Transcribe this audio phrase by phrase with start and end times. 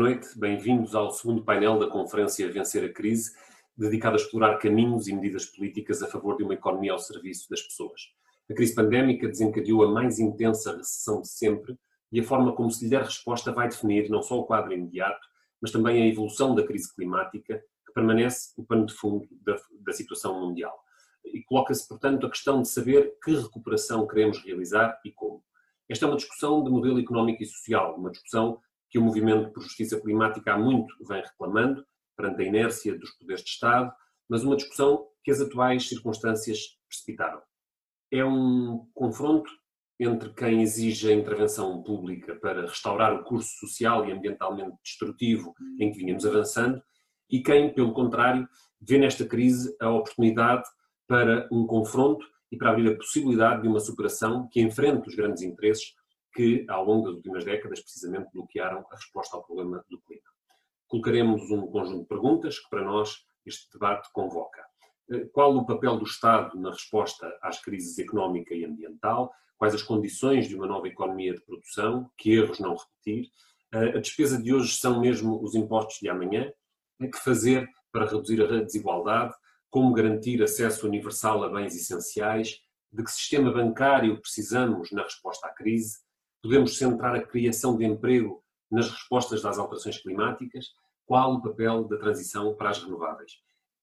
[0.00, 3.32] Noite, bem-vindos ao segundo painel da Conferência Vencer a Crise,
[3.76, 7.60] dedicado a explorar caminhos e medidas políticas a favor de uma economia ao serviço das
[7.60, 8.00] pessoas.
[8.50, 11.76] A crise pandémica desencadeou a mais intensa recessão de sempre
[12.10, 15.20] e a forma como se lhe der resposta vai definir não só o quadro imediato,
[15.60, 19.92] mas também a evolução da crise climática, que permanece o pano de fundo da, da
[19.92, 20.82] situação mundial.
[21.26, 25.44] E coloca-se, portanto, a questão de saber que recuperação queremos realizar e como.
[25.90, 29.62] Esta é uma discussão de modelo económico e social, uma discussão que o Movimento por
[29.62, 31.84] Justiça Climática há muito vem reclamando,
[32.16, 33.90] perante a inércia dos poderes de Estado,
[34.28, 37.40] mas uma discussão que as atuais circunstâncias precipitaram.
[38.10, 39.50] É um confronto
[39.98, 45.92] entre quem exige a intervenção pública para restaurar o curso social e ambientalmente destrutivo em
[45.92, 46.82] que vínhamos avançando
[47.30, 48.48] e quem, pelo contrário,
[48.80, 50.64] vê nesta crise a oportunidade
[51.06, 55.42] para um confronto e para abrir a possibilidade de uma superação que enfrente os grandes
[55.42, 55.94] interesses
[56.32, 60.28] que, ao longo das últimas décadas, precisamente bloquearam a resposta ao problema do clima.
[60.86, 64.64] Colocaremos um conjunto de perguntas que, para nós, este debate convoca.
[65.10, 69.32] Eh, qual o papel do Estado na resposta às crises económica e ambiental?
[69.56, 72.10] Quais as condições de uma nova economia de produção?
[72.16, 73.30] Que erros não repetir?
[73.72, 76.52] Eh, a despesa de hoje são mesmo os impostos de amanhã?
[77.00, 79.34] O que fazer para reduzir a desigualdade?
[79.70, 82.60] como garantir acesso universal a bens essenciais,
[82.92, 85.98] de que sistema bancário precisamos na resposta à crise,
[86.42, 90.66] podemos centrar a criação de emprego nas respostas das alterações climáticas,
[91.04, 93.32] qual o papel da transição para as renováveis.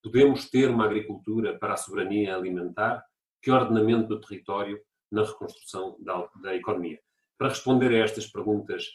[0.01, 3.03] Podemos ter uma agricultura para a soberania alimentar,
[3.41, 4.79] que ordenamento do território
[5.11, 6.99] na reconstrução da, da economia.
[7.37, 8.85] Para responder a estas perguntas,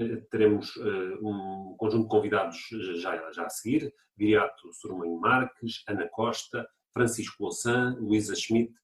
[0.00, 2.58] eh, teremos uh, um conjunto de convidados
[3.00, 8.74] já, já a seguir, Viriato Sormanho Marques, Ana Costa, Francisco Louçã, Luísa Schmidt,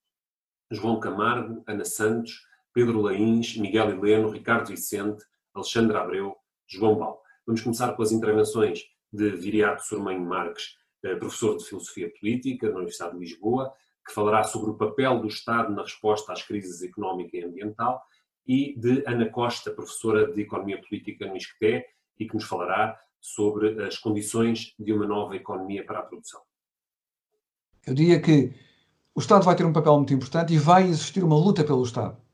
[0.70, 2.46] João Camargo, Ana Santos,
[2.78, 7.20] Pedro Lains, Miguel Heleno, Ricardo Vicente, Alexandre Abreu, João Bal.
[7.44, 12.76] Vamos começar com as intervenções de Viriato Sormanho Marques, uh, professor de Filosofia Política da
[12.76, 13.74] Universidade de Lisboa,
[14.06, 18.00] que falará sobre o papel do Estado na resposta às crises económica e ambiental,
[18.46, 21.84] e de Ana Costa, professora de Economia Política no ISCTE,
[22.16, 26.40] e que nos falará sobre as condições de uma nova economia para a produção.
[27.84, 28.52] Eu diria que
[29.16, 32.27] o Estado vai ter um papel muito importante e vai existir uma luta pelo Estado.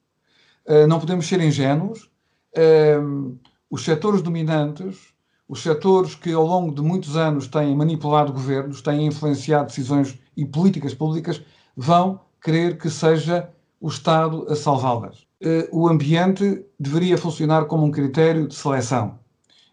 [0.66, 2.10] Uh, não podemos ser ingênuos.
[2.56, 3.38] Uh,
[3.70, 5.14] os setores dominantes,
[5.48, 10.44] os setores que ao longo de muitos anos têm manipulado governos, têm influenciado decisões e
[10.44, 11.42] políticas públicas,
[11.76, 15.26] vão querer que seja o Estado a salvá-las.
[15.40, 19.18] Eh, o ambiente deveria funcionar como um critério de seleção.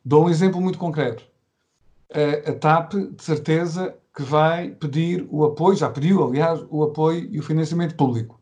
[0.03, 1.23] Dou um exemplo muito concreto.
[2.45, 7.39] A TAP, de certeza, que vai pedir o apoio, já pediu, aliás, o apoio e
[7.39, 8.40] o financiamento público.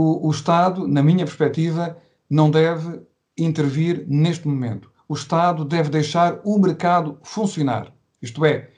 [0.00, 1.98] O, o Estado, na minha perspectiva,
[2.30, 3.00] não deve
[3.36, 4.92] intervir neste momento.
[5.08, 7.92] O Estado deve deixar o mercado funcionar.
[8.22, 8.70] Isto é,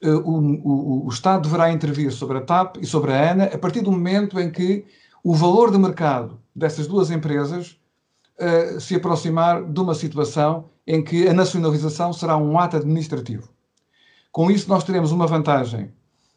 [0.00, 3.58] eh, o, o, o, Estado deverá intervir sobre a TAP e sobre a ANA a
[3.58, 4.84] partir do momento em que
[5.24, 7.76] o valor de mercado dessas duas empresas
[8.38, 13.48] uh, se aproximar de uma situação em que a nacionalização será um ato administrativo.
[14.30, 15.92] Com isso, nós teremos uma vantagem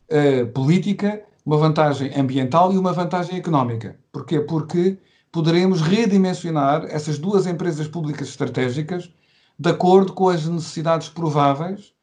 [0.09, 3.99] uh, política, uma vantagem ambiental e uma vantagem económica.
[4.11, 4.39] Porquê?
[4.39, 4.97] Porque
[5.31, 9.11] poderemos redimensionar essas duas empresas públicas estratégicas
[9.57, 11.93] de acordo com as necessidades prováveis,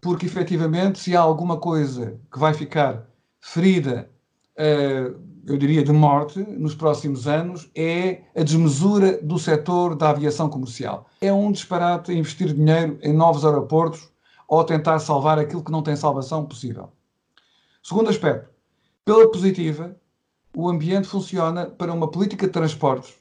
[0.00, 3.06] porque efetivamente, se há alguma coisa que vai ficar
[3.40, 4.10] ferida
[4.58, 10.48] uh, eu diria, de morte nos próximos anos é a desmesura do setor da aviação
[10.48, 11.06] comercial.
[11.20, 14.08] É um disparate investir dinheiro em novos aeroportos
[14.46, 16.92] ou tentar salvar aquilo que não tem salvação possível.
[17.82, 18.51] Segundo aspecto,
[19.04, 19.96] pela positiva,
[20.56, 23.14] o ambiente funciona para uma política de transportes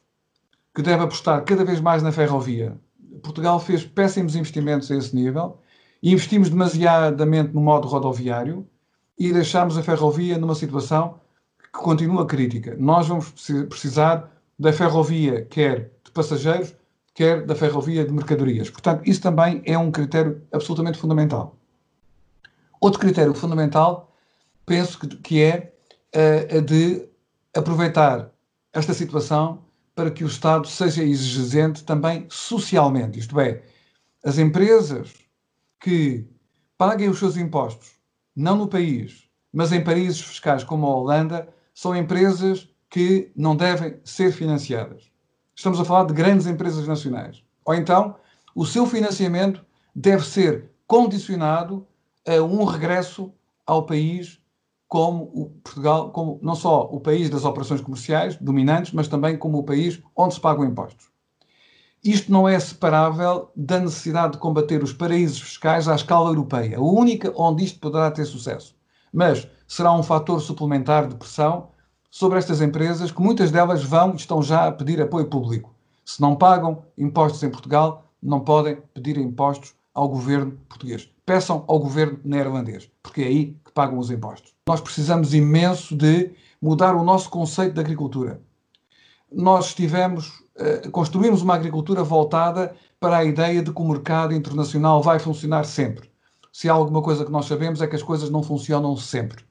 [0.76, 2.80] que deve apostar cada vez mais na ferrovia.
[3.24, 5.60] Portugal fez péssimos investimentos a esse nível
[6.04, 8.68] investimos demasiadamente no modo rodoviário
[9.18, 11.20] e deixámos a ferrovia numa situação
[11.60, 12.76] que continua crítica.
[12.80, 13.30] Nós vamos
[13.70, 16.76] precisar da ferrovia, quer de passageiros,
[17.14, 18.70] quer da ferrovia de mercadorias.
[18.70, 21.56] Portanto, isso também é um critério absolutamente fundamental.
[22.80, 24.11] Outro critério fundamental,
[24.66, 25.74] penso que, que é
[26.16, 27.08] uh, a de
[27.56, 28.32] aproveitar
[28.74, 33.20] esta situação para que o Estado seja exigente também socialmente.
[33.20, 33.64] Isto é,
[34.24, 35.14] as empresas
[35.80, 36.26] que
[36.78, 37.92] paguem os seus impostos,
[38.36, 44.00] não no país, mas em países fiscais como a Holanda, são empresas que não devem
[44.04, 45.12] ser financiadas.
[45.56, 47.44] Estamos a falar de grandes empresas nacionais.
[47.66, 48.16] Ou então,
[48.56, 49.66] o seu financiamento
[49.96, 51.88] deve ser condicionado
[52.28, 53.34] a um regresso
[53.66, 54.41] ao país
[54.92, 59.58] como o Portugal, como não só o país das operações comerciais dominantes, mas também como
[59.58, 61.10] o país onde se pagam impostos.
[62.04, 66.82] isto não é separável da necessidade de combater os paraísos fiscais à escala europeia, a
[66.82, 68.76] única onde isto poderá ter sucesso.
[69.14, 71.70] Mas será um fator suplementar de pressão
[72.10, 75.74] sobre estas empresas, que muitas delas vão estão já a pedir apoio público.
[76.04, 81.10] Se não pagam impostos em Portugal, não podem pedir impostos ao governo português.
[81.26, 84.54] Peçam ao governo neerlandês, porque aí que pagam os impostos.
[84.68, 86.32] Nós precisamos imenso de
[86.62, 88.42] mudar o nosso conceito de agricultura.
[89.32, 95.02] Nós tivemos eh, construímos uma agricultura voltada para a ideia de que o mercado internacional
[95.02, 96.12] vai funcionar sempre.
[96.52, 99.44] Se há alguma coisa que nós sabemos é que as coisas não funcionam sempre.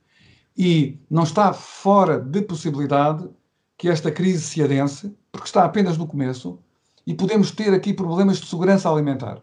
[0.57, 3.29] E não está fora de possibilidade
[3.79, 6.59] que esta crise se adense, porque está apenas no começo,
[7.07, 9.41] e podemos ter aqui problemas de segurança alimentar.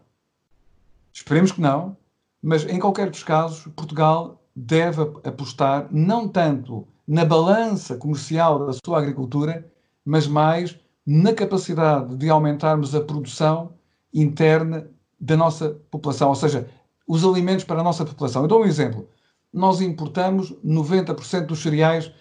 [1.12, 1.96] Esperemos que não,
[2.40, 8.98] mas em qualquer dos casos, Portugal deve apostar não tanto na balança comercial da sua
[8.98, 9.70] agricultura,
[10.04, 13.72] mas mais na capacidade de aumentarmos a produção
[14.12, 14.90] interna
[15.20, 16.68] da nossa população, ou seja,
[17.06, 18.42] os alimentos para a nossa população.
[18.42, 19.08] Eu dou um exemplo.
[19.52, 22.12] Nós importamos 90% dos cereais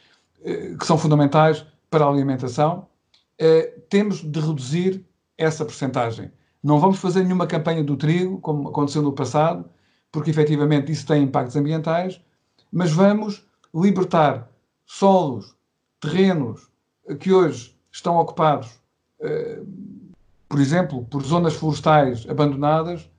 [0.44, 2.88] eh, que são fundamentais para a alimentação.
[3.38, 5.06] Eh, temos de reduzir
[5.38, 6.32] essa percentagem.
[6.64, 9.70] Não vamos fazer nenhuma campanha do trigo, como aconteceu no passado,
[10.12, 12.22] porque efetivamente isso tem impactos ambientais,
[12.72, 14.50] mas vamos libertar
[14.86, 15.56] solos,
[16.00, 16.70] terrenos
[17.20, 18.70] que hoje estão ocupados,
[19.20, 19.62] eh,
[20.48, 23.10] por exemplo, por zonas florestais abandonadas,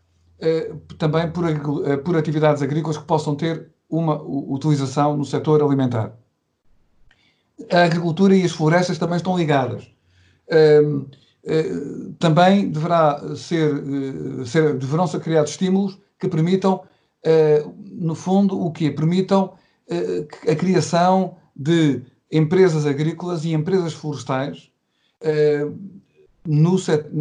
[0.40, 6.12] eh, também por, eh, por atividades agrícolas que possam ter uma utilização no setor alimentar.
[7.72, 9.90] A agricultura e as florestas também estão ligadas.
[12.18, 13.82] Também deverá ser,
[14.46, 16.82] ser, deverão ser criados estímulos que permitam,
[17.92, 19.54] no fundo, o que Permitam
[20.48, 24.70] a criação de empresas agrícolas e empresas florestais
[25.22, 25.76] uh,
[26.46, 26.76] no,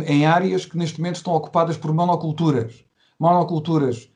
[0.06, 2.86] em áreas que neste momento estão ocupadas por monoculturas.
[3.20, 4.10] Monoculturas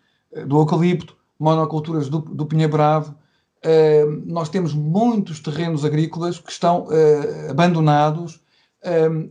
[0.47, 2.43] do eucalipto, monoculturas do, do.
[2.43, 6.87] Uh, nós temos muitos terrenos agrícolas que estão
[7.49, 8.39] abandonados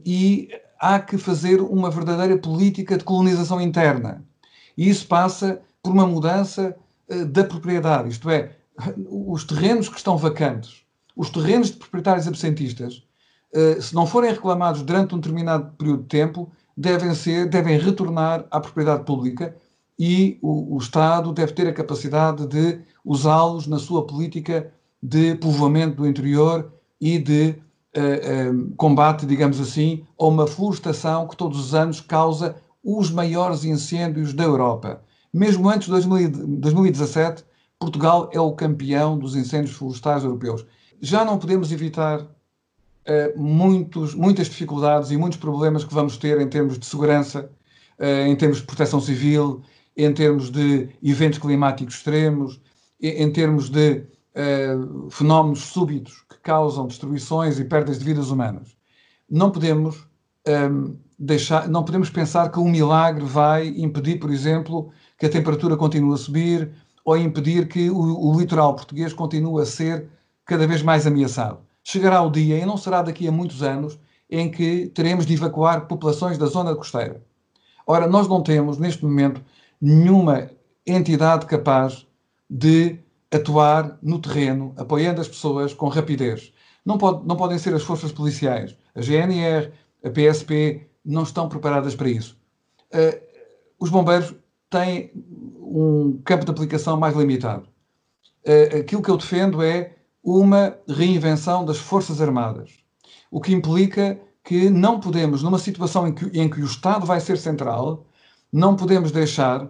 [0.06, 0.49] e
[0.81, 4.25] há que fazer uma verdadeira política de colonização interna.
[4.76, 6.77] E isso passa por uma mudança
[7.29, 8.56] da propriedade, isto é,
[9.11, 10.85] os terrenos que estão vacantes
[11.21, 13.03] os terrenos de proprietários absentistas,
[13.53, 18.47] eh, se não forem reclamados durante um determinado período de tempo, devem, ser, devem retornar
[18.50, 19.55] à propriedade pública
[19.99, 24.73] e o, o Estado deve ter a capacidade de usá-los na sua política
[25.03, 27.55] de povoamento do interior e de
[27.97, 33.62] uh, uh, combate, digamos assim, a uma florestação que todos os anos causa os maiores
[33.62, 35.03] incêndios da Europa.
[35.32, 37.44] Mesmo antes de 2017,
[37.79, 40.67] Portugal é o campeão dos incêndios florestais europeus
[41.00, 42.29] já não podemos evitar uh,
[43.41, 47.50] muitos, muitas dificuldades e muitos problemas que vamos ter em termos de segurança,
[47.99, 49.62] uh, em termos de proteção civil,
[49.97, 52.61] em termos de eventos climáticos extremos,
[53.00, 54.05] em, termos de
[54.35, 58.77] uh, fenómenos súbitos que causam destruições e perdas de vidas humanas.
[59.29, 59.97] Não podemos
[60.47, 65.31] um, ehm, deixar, não podemos pensar que um milagre vai impedir, por exemplo, que a
[65.31, 66.72] temperatura continue a subir
[67.05, 70.08] ou impedir que o, o litoral português continue a ser
[70.46, 71.58] cada vez mais ameaçado.
[71.84, 73.99] Chegará o dia, e não será daqui a muitos anos,
[74.31, 77.22] em que teremos de evacuar populações da zona costeira.
[77.87, 79.43] Ora, nós não temos, neste momento,
[79.79, 80.50] nenhuma
[80.86, 82.06] entidade capaz
[82.48, 82.98] de
[83.31, 86.53] atuar no terreno, apoiando as pessoas com rapidez.
[86.84, 88.74] Não, pode, não podem ser as forças policiais.
[88.94, 89.70] A GNR,
[90.03, 92.39] a PSP não estão preparadas para isso.
[92.93, 93.20] Uh,
[93.79, 94.34] os bombeiros
[94.70, 95.10] têm
[95.60, 97.69] um campo de aplicação mais limitado.
[98.46, 102.70] Uh, aquilo que eu defendo é uma reinvenção das Forças Armadas,
[103.31, 107.20] o que implica que não podemos, numa situação em que, em que o Estado vai
[107.20, 108.06] ser central,
[108.53, 109.69] não podemos deixar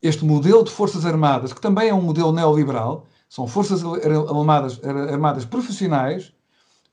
[0.00, 5.44] este modelo de Forças Armadas, que também é um modelo neoliberal, são Forças Armadas, armadas
[5.44, 6.32] profissionais,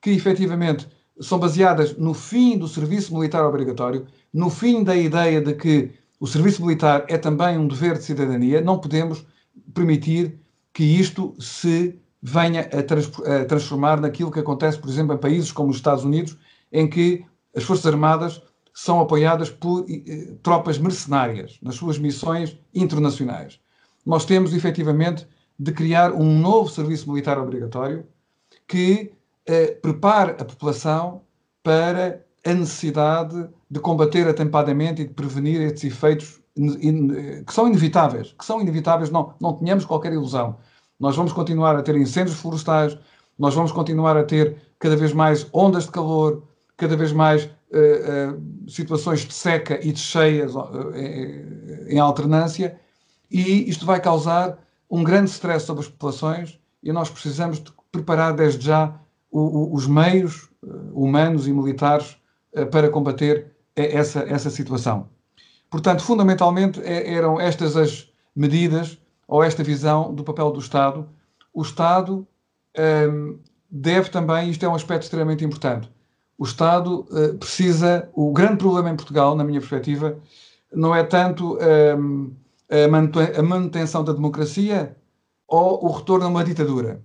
[0.02, 0.88] que efetivamente
[1.20, 6.28] são baseadas no fim do serviço militar obrigatório, no fim da ideia de que o
[6.28, 9.26] serviço militar é também um dever de cidadania, não podemos
[9.74, 10.40] permitir
[10.74, 15.52] que isto se venha a, trans, a transformar naquilo que acontece, por exemplo, em países
[15.52, 16.38] como os Estados Unidos,
[16.72, 18.42] em que as Forças Armadas
[18.74, 23.60] são apoiadas por eh, tropas mercenárias nas suas missões internacionais.
[24.06, 28.06] Nós temos, efetivamente, de criar um novo serviço militar obrigatório
[28.68, 29.12] que
[29.46, 31.24] eh, prepare a população
[31.64, 36.42] para a necessidade de combater atempadamente e de prevenir estes efeitos
[37.46, 40.58] que são inevitáveis, que são inevitáveis, não, não tenhamos qualquer ilusão.
[41.00, 42.98] Nós vamos continuar a ter incêndios florestais,
[43.38, 46.44] nós vamos continuar a ter cada vez mais ondas de calor,
[46.76, 47.50] cada vez mais
[48.68, 50.54] situações de seca e de cheias
[51.88, 52.80] em alternância,
[53.30, 54.58] e isto vai causar
[54.90, 59.00] um grande stress sobre as populações e nós precisamos de preparar desde já
[59.32, 60.50] os meios
[60.92, 62.18] humanos e militares
[62.72, 63.54] para combater
[63.86, 65.10] essa, essa situação.
[65.70, 71.08] Portanto, fundamentalmente é, eram estas as medidas ou esta visão do papel do Estado.
[71.54, 72.28] O Estado
[73.10, 75.92] um, deve também, isto é um aspecto extremamente importante,
[76.38, 80.18] o Estado uh, precisa, o grande problema em Portugal, na minha perspectiva,
[80.74, 81.58] não é tanto
[81.98, 82.34] um,
[83.38, 84.96] a manutenção da democracia
[85.48, 87.02] ou o retorno a uma ditadura.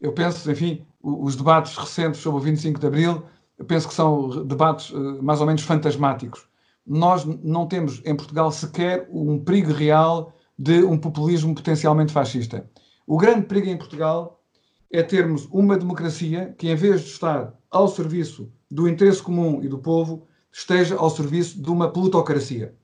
[0.00, 3.22] Eu penso, enfim, os debates recentes sobre o 25 de Abril,
[3.58, 6.48] eu penso que são debates uh, mais ou menos fantasmáticos
[6.86, 12.70] nós não temos em Portugal sequer um perigo real de um populismo potencialmente fascista.
[13.06, 14.42] O grande perigo em Portugal
[14.90, 19.68] é termos uma democracia que, em vez de estar ao serviço do interesse comum e
[19.68, 22.74] do povo, esteja ao serviço de uma plutocracia.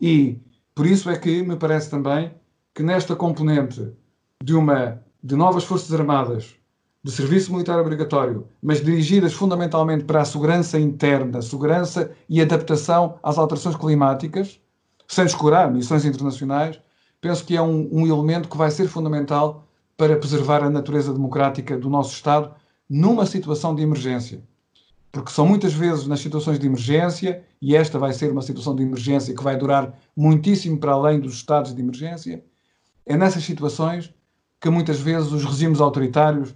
[0.00, 0.40] E
[0.74, 2.32] por isso é que me parece também
[2.74, 3.92] que nesta componente
[4.42, 6.54] de uma de novas forças armadas
[7.08, 13.38] de serviço militar obrigatório, mas dirigidas fundamentalmente para a segurança interna, segurança e adaptação às
[13.38, 14.60] alterações climáticas,
[15.08, 16.78] sem descurar missões internacionais,
[17.18, 21.78] penso que é um, um elemento que vai ser fundamental para preservar a natureza democrática
[21.78, 22.54] do nosso Estado
[22.86, 24.42] numa situação de emergência.
[25.10, 28.82] Porque são muitas vezes nas situações de emergência, e esta vai ser uma situação de
[28.82, 32.44] emergência que vai durar muitíssimo para além dos estados de emergência,
[33.06, 34.12] é nessas situações
[34.60, 36.54] que muitas vezes os regimes autoritários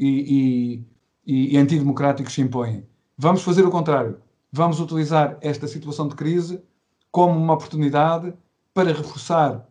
[0.00, 0.86] e,
[1.26, 2.86] e, e antidemocráticos se impõem.
[3.18, 4.18] Vamos fazer o contrário.
[4.50, 6.62] Vamos utilizar esta situação de crise
[7.10, 8.32] como uma oportunidade
[8.72, 9.68] para reforçar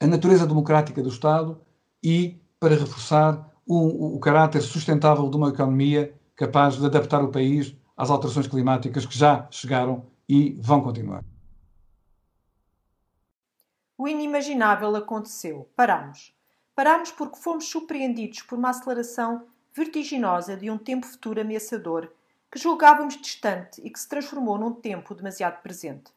[0.00, 1.60] a natureza democrática do Estado
[2.02, 7.74] e para reforçar o, o, caráter sustentável de uma economia capaz de adaptar o país
[7.96, 11.24] às alterações climáticas que já chegaram e vão continuar.
[13.96, 15.70] O inimaginável aconteceu.
[15.74, 16.35] Paramos.
[16.76, 22.12] Parámos porque fomos surpreendidos por uma aceleração vertiginosa de um tempo futuro ameaçador
[22.52, 26.12] que julgávamos distante e que se transformou num tempo demasiado presente.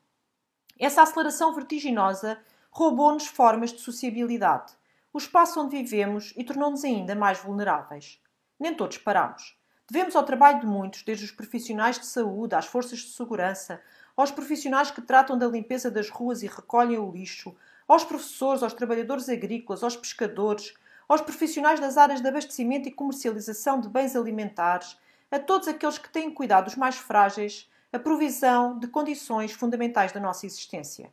[0.78, 2.38] Essa aceleração vertiginosa
[2.72, 4.74] roubou-nos formas de sociabilidade,
[5.14, 8.22] o espaço onde vivemos e tornou-nos ainda mais vulneráveis.
[8.60, 9.58] Nem todos paramos.
[9.90, 13.82] Devemos ao trabalho de muitos, desde os profissionais de saúde às forças de segurança,
[14.14, 17.56] aos profissionais que tratam da limpeza das ruas e recolhem o lixo,
[17.90, 20.76] aos professores, aos trabalhadores agrícolas, aos pescadores,
[21.08, 24.96] aos profissionais das áreas de abastecimento e comercialização de bens alimentares,
[25.32, 30.20] a todos aqueles que têm cuidado dos mais frágeis, a provisão de condições fundamentais da
[30.20, 31.12] nossa existência.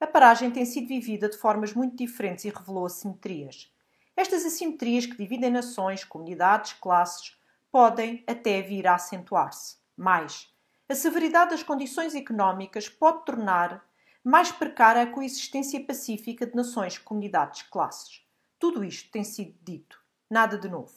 [0.00, 3.72] A paragem tem sido vivida de formas muito diferentes e revelou assimetrias.
[4.16, 7.36] Estas assimetrias que dividem nações, comunidades, classes,
[7.70, 9.76] podem até vir a acentuar-se.
[9.96, 10.52] Mais,
[10.88, 13.87] a severidade das condições económicas pode tornar
[14.24, 18.22] mais precária a coexistência pacífica de nações, comunidades, classes.
[18.58, 20.00] Tudo isto tem sido dito.
[20.30, 20.94] Nada de novo.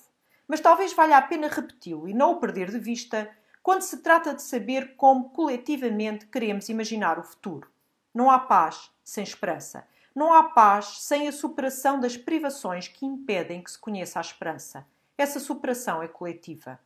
[0.47, 3.29] Mas talvez valha a pena repeti-lo e não o perder de vista
[3.63, 7.69] quando se trata de saber como coletivamente queremos imaginar o futuro.
[8.13, 9.87] Não há paz sem esperança.
[10.13, 14.85] Não há paz sem a superação das privações que impedem que se conheça a esperança.
[15.17, 16.79] Essa superação é coletiva.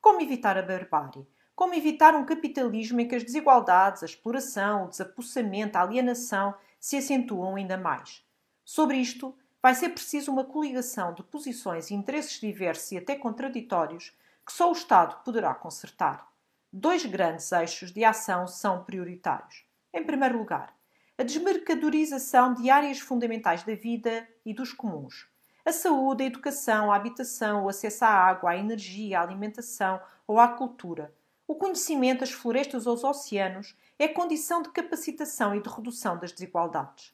[0.00, 1.24] Como evitar a barbárie?
[1.54, 6.96] Como evitar um capitalismo em que as desigualdades, a exploração, o desapossamento, a alienação se
[6.96, 8.24] acentuam ainda mais.
[8.64, 14.16] Sobre isto, vai ser preciso uma coligação de posições e interesses diversos e até contraditórios
[14.44, 16.26] que só o Estado poderá consertar.
[16.72, 19.64] Dois grandes eixos de ação são prioritários.
[19.92, 20.74] Em primeiro lugar,
[21.18, 25.28] a desmercadorização de áreas fundamentais da vida e dos comuns.
[25.64, 30.40] A saúde, a educação, a habitação, o acesso à água, à energia, à alimentação ou
[30.40, 31.14] à cultura
[31.52, 36.32] o conhecimento, as florestas ou os oceanos é condição de capacitação e de redução das
[36.32, 37.12] desigualdades.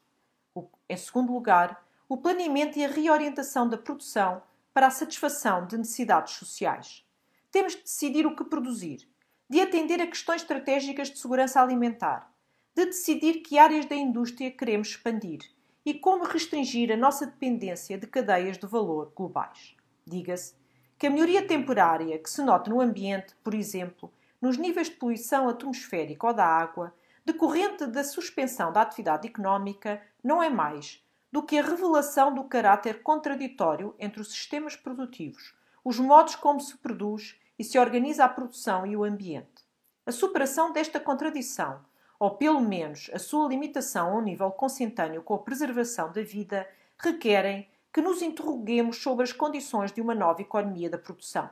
[0.88, 4.40] em segundo lugar, o planeamento e a reorientação da produção
[4.72, 7.04] para a satisfação de necessidades sociais.
[7.50, 9.08] Temos de decidir o que produzir,
[9.50, 12.32] de atender a questões estratégicas de segurança alimentar,
[12.76, 15.40] de decidir que áreas da indústria queremos expandir
[15.84, 19.74] e como restringir a nossa dependência de cadeias de valor globais.
[20.06, 20.54] Diga-se
[20.96, 25.48] que a melhoria temporária que se nota no ambiente, por exemplo, nos níveis de poluição
[25.48, 31.58] atmosférica ou da água, decorrente da suspensão da atividade económica, não é mais do que
[31.58, 35.54] a revelação do caráter contraditório entre os sistemas produtivos,
[35.84, 39.66] os modos como se produz e se organiza a produção e o ambiente.
[40.06, 41.80] A superação desta contradição,
[42.18, 46.66] ou pelo menos a sua limitação a um nível consentâneo com a preservação da vida,
[46.96, 51.50] requerem que nos interroguemos sobre as condições de uma nova economia da produção.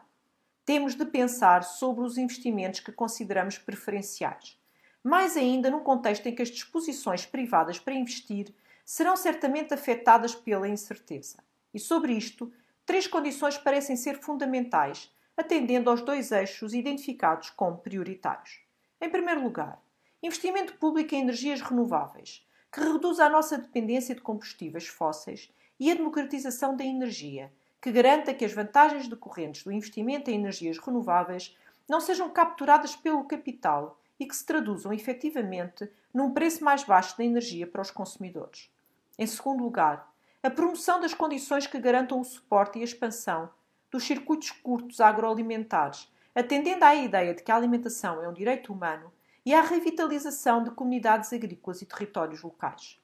[0.66, 4.58] Temos de pensar sobre os investimentos que consideramos preferenciais.
[5.02, 8.52] Mais ainda num contexto em que as disposições privadas para investir
[8.84, 11.38] serão certamente afetadas pela incerteza.
[11.72, 12.52] E sobre isto,
[12.84, 18.58] três condições parecem ser fundamentais, atendendo aos dois eixos identificados como prioritários.
[19.00, 19.80] Em primeiro lugar,
[20.20, 25.94] investimento público em energias renováveis, que reduz a nossa dependência de combustíveis fósseis e a
[25.94, 27.52] democratização da energia,
[27.86, 31.56] que garanta que as vantagens decorrentes do investimento em energias renováveis
[31.88, 37.22] não sejam capturadas pelo capital e que se traduzam efetivamente num preço mais baixo da
[37.22, 38.68] energia para os consumidores.
[39.16, 40.12] Em segundo lugar,
[40.42, 43.48] a promoção das condições que garantam o suporte e a expansão
[43.88, 49.12] dos circuitos curtos agroalimentares, atendendo à ideia de que a alimentação é um direito humano
[49.44, 53.00] e à revitalização de comunidades agrícolas e territórios locais.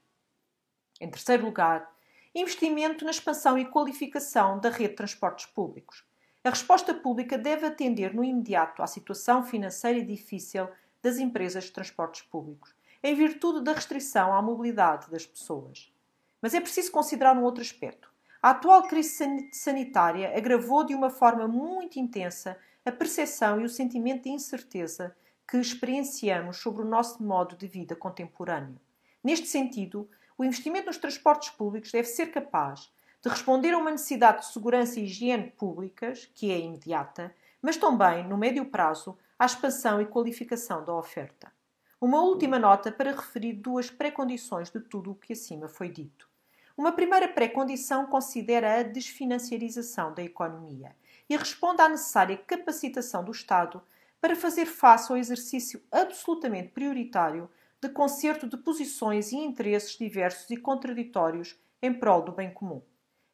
[1.01, 1.89] Em terceiro lugar,
[2.35, 6.05] investimento na expansão e qualificação da rede de transportes públicos.
[6.45, 10.69] A resposta pública deve atender no imediato à situação financeira difícil
[11.03, 15.93] das empresas de transportes públicos, em virtude da restrição à mobilidade das pessoas.
[16.41, 18.11] Mas é preciso considerar um outro aspecto.
[18.43, 24.25] A atual crise sanitária agravou de uma forma muito intensa a percepção e o sentimento
[24.25, 25.15] de incerteza
[25.47, 28.81] que experienciamos sobre o nosso modo de vida contemporâneo.
[29.23, 32.91] Neste sentido, o investimento nos transportes públicos deve ser capaz
[33.23, 38.27] de responder a uma necessidade de segurança e higiene públicas, que é imediata, mas também,
[38.27, 41.53] no médio prazo, à expansão e qualificação da oferta.
[42.01, 46.29] Uma última nota para referir duas pré-condições de tudo o que acima foi dito.
[46.77, 50.97] Uma primeira pré-condição considera a desfinanciarização da economia
[51.29, 53.81] e responde à necessária capacitação do Estado
[54.21, 57.49] para fazer face ao exercício absolutamente prioritário
[57.83, 62.81] de concerto de posições e interesses diversos e contraditórios em prol do bem comum.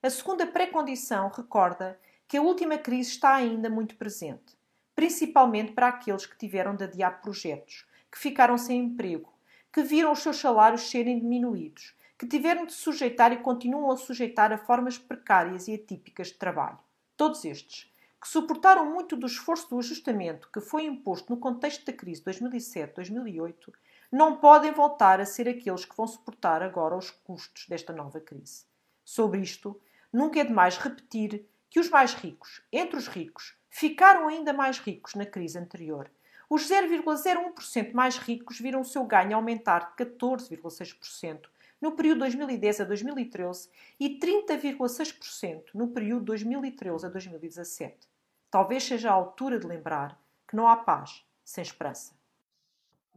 [0.02, 4.56] A segunda pré-condição recorda que a última crise está ainda muito presente,
[4.96, 9.30] principalmente para aqueles que tiveram de adiar projetos, que ficaram sem emprego,
[9.70, 14.50] que viram os seus salários serem diminuídos, que tiveram de sujeitar e continuam a sujeitar
[14.50, 16.78] a formas precárias e atípicas de trabalho.
[17.18, 21.92] Todos estes, que suportaram muito do esforço do ajustamento que foi imposto no contexto da
[21.92, 23.72] crise 2007-2008,
[24.10, 28.64] não podem voltar a ser aqueles que vão suportar agora os custos desta nova crise.
[29.04, 29.80] Sobre isto,
[30.12, 35.14] nunca é demais repetir que os mais ricos, entre os ricos, ficaram ainda mais ricos
[35.14, 36.10] na crise anterior.
[36.48, 41.48] Os 0,01% mais ricos viram o seu ganho aumentar de 14,6%
[41.80, 43.68] no período 2010 a 2013
[44.00, 48.08] e 30,6% no período 2013 a 2017.
[48.50, 50.18] Talvez seja a altura de lembrar
[50.48, 52.17] que não há paz sem esperança.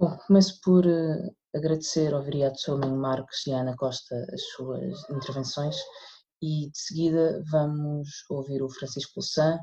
[0.02, 5.08] Bom, começo por uh, agradecer ao vereador Somen Marcos e à Ana Costa as suas
[5.12, 5.76] intervenções
[6.42, 9.60] e de seguida vamos ouvir o Francisco Louçã,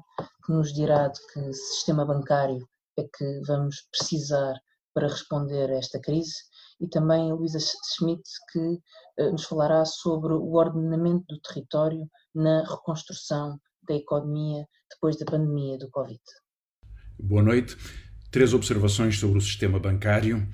[0.46, 2.64] que nos dirá de que sistema bancário
[2.96, 4.54] é que vamos precisar
[4.94, 6.36] para responder a esta crise
[6.80, 8.22] e também a Luísa Schmidt,
[8.52, 8.78] que
[9.20, 15.76] uh, nos falará sobre o ordenamento do território na reconstrução da economia depois da pandemia
[15.78, 16.22] do Covid.
[17.18, 17.76] Boa noite.
[18.30, 20.46] Três observações sobre o sistema bancário.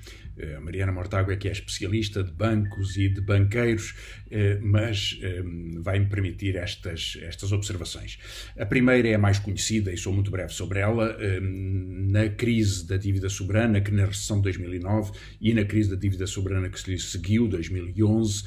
[0.57, 3.95] A Mariana Mortágua é que é especialista de bancos e de banqueiros,
[4.29, 5.41] eh, mas eh,
[5.81, 8.19] vai-me permitir estas, estas observações.
[8.57, 11.15] A primeira é a mais conhecida e sou muito breve sobre ela.
[11.19, 15.95] Eh, na crise da dívida soberana, que na recessão de 2009 e na crise da
[15.95, 18.43] dívida soberana que se lhe seguiu, 2011,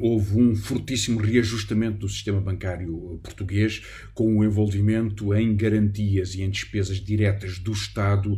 [0.00, 3.82] houve um fortíssimo reajustamento do sistema bancário português,
[4.14, 8.36] com o envolvimento em garantias e em despesas diretas do Estado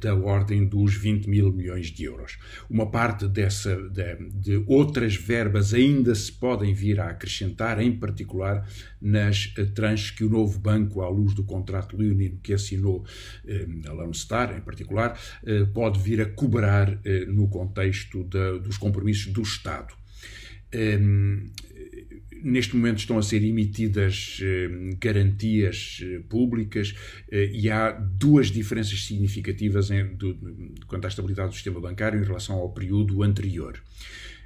[0.00, 2.38] da ordem dos 20 mil milhões de euros.
[2.68, 8.66] Uma parte dessa, de, de, outras verbas ainda se podem vir a acrescentar, em particular
[9.00, 13.04] nas uh, tranches que o novo banco, à luz do contrato leonino que assinou
[13.44, 15.18] uh, a Lone Star, em particular,
[15.74, 18.24] pode vir a cobrar no contexto
[18.62, 19.94] dos compromissos do Estado.
[20.72, 21.50] Um,
[22.42, 24.68] neste momento estão a ser emitidas eh,
[25.00, 26.94] garantias eh, públicas
[27.30, 30.36] eh, e há duas diferenças significativas em, do,
[30.86, 33.82] quanto à estabilidade do sistema bancário em relação ao período anterior.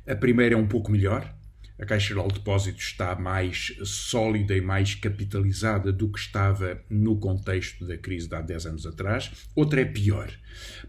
[0.07, 1.35] A primeira é um pouco melhor,
[1.79, 7.17] a Caixa Geral de Depósitos está mais sólida e mais capitalizada do que estava no
[7.17, 9.49] contexto da crise de há 10 anos atrás.
[9.55, 10.31] Outra é pior,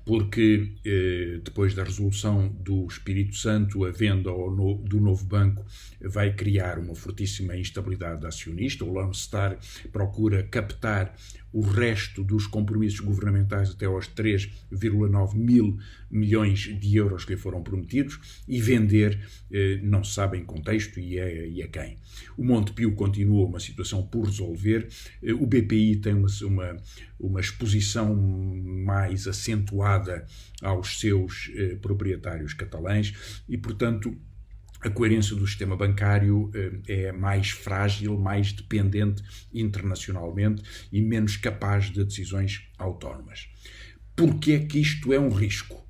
[0.06, 5.66] porque eh, depois da resolução do Espírito Santo, a venda do novo banco
[6.02, 8.86] vai criar uma fortíssima instabilidade acionista.
[8.86, 9.58] O Lone Star
[9.92, 11.16] procura captar
[11.56, 15.80] o resto dos compromissos governamentais até aos 3,9 mil
[16.12, 19.18] milhões de euros que lhe foram prometidos e vender
[19.50, 21.98] eh, não se sabe em contexto e a, e a quem.
[22.36, 24.90] O Montepio continua uma situação por resolver,
[25.24, 26.78] eh, o BPI tem uma, uma,
[27.18, 30.28] uma exposição mais acentuada
[30.62, 34.14] aos seus eh, proprietários catalães e, portanto,
[34.86, 41.86] a coerência do sistema bancário eh, é mais frágil, mais dependente internacionalmente e menos capaz
[41.92, 43.50] de decisões autónomas.
[44.16, 45.84] Porquê é que isto é um risco?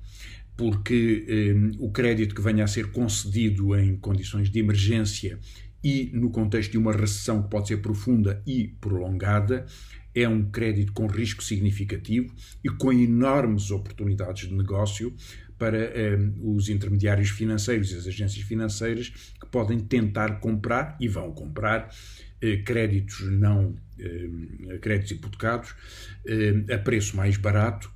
[0.56, 5.38] Porque eh, o crédito que venha a ser concedido em condições de emergência
[5.84, 9.66] e no contexto de uma recessão que pode ser profunda e prolongada,
[10.14, 15.14] é um crédito com risco significativo e com enormes oportunidades de negócio
[15.58, 21.32] para eh, os intermediários financeiros e as agências financeiras que podem tentar comprar e vão
[21.32, 21.90] comprar
[22.40, 25.74] eh, créditos não eh, créditos hipotecados
[26.72, 27.90] a preço mais barato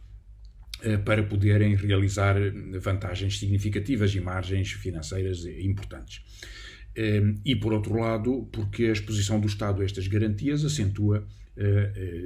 [1.05, 2.37] para poderem realizar
[2.81, 6.23] vantagens significativas e margens financeiras importantes.
[7.45, 11.27] E, por outro lado, porque a exposição do Estado a estas garantias acentua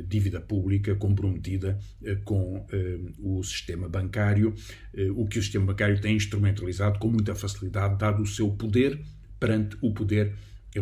[0.07, 4.55] dívida pública comprometida eh, com eh, o sistema bancário,
[4.94, 9.01] eh, o que o sistema bancário tem instrumentalizado com muita facilidade, dado o seu poder
[9.40, 10.35] perante o poder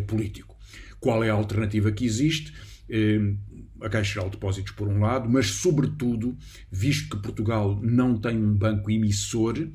[0.07, 0.55] político.
[0.99, 2.53] Qual é a alternativa que existe?
[3.81, 6.35] A Caixa Geral de Depósitos, por um lado, mas, sobretudo,
[6.71, 9.67] visto que Portugal não tem um banco emissor,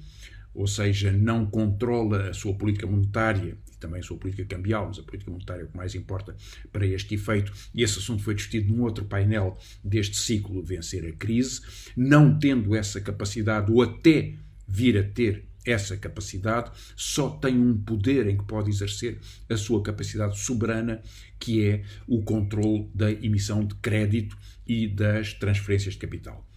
[0.55, 5.31] ou seja, não controla a sua política monetária também sou política cambial, mas a política
[5.31, 6.35] monetária é o que mais importa
[6.73, 11.13] para este efeito, e esse assunto foi discutido num outro painel deste ciclo Vencer a
[11.13, 11.61] Crise,
[11.97, 14.35] não tendo essa capacidade, ou até
[14.67, 19.19] vir a ter essa capacidade, só tem um poder em que pode exercer
[19.51, 21.03] a sua capacidade soberana,
[21.39, 24.37] que é o controle da emissão de crédito
[24.67, 26.48] e das transferências de capital.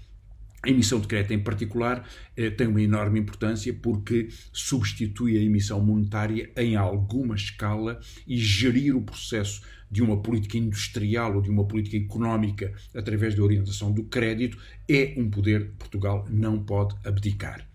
[0.64, 5.84] A emissão de crédito, em particular, eh, tem uma enorme importância porque substitui a emissão
[5.84, 11.66] monetária em alguma escala e gerir o processo de uma política industrial ou de uma
[11.66, 17.68] política económica através da orientação do crédito é um poder que Portugal não pode abdicar.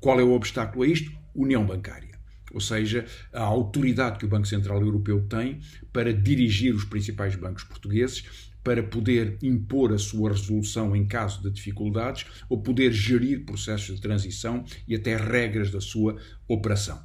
[0.00, 1.12] Qual é o obstáculo a isto?
[1.34, 2.18] União bancária.
[2.52, 5.60] Ou seja, a autoridade que o Banco Central Europeu tem
[5.92, 11.50] para dirigir os principais bancos portugueses para poder impor a sua resolução em caso de
[11.50, 17.00] dificuldades ou poder gerir processos de transição e até regras da sua operação.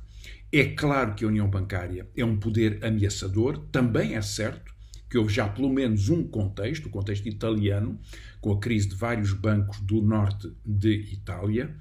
[0.52, 4.74] É claro que a União Bancária é um poder ameaçador, também é certo
[5.10, 8.00] que houve já pelo menos um contexto, o contexto italiano,
[8.42, 11.76] com a crise de vários bancos do norte de Itália,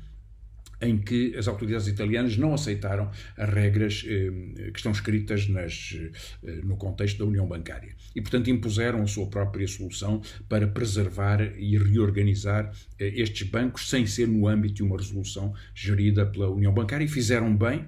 [0.81, 5.97] em que as autoridades italianas não aceitaram as regras eh, que estão escritas nas,
[6.43, 7.95] eh, no contexto da União Bancária.
[8.15, 14.07] E, portanto, impuseram a sua própria solução para preservar e reorganizar eh, estes bancos sem
[14.07, 17.87] ser no âmbito de uma resolução gerida pela União Bancária e fizeram bem.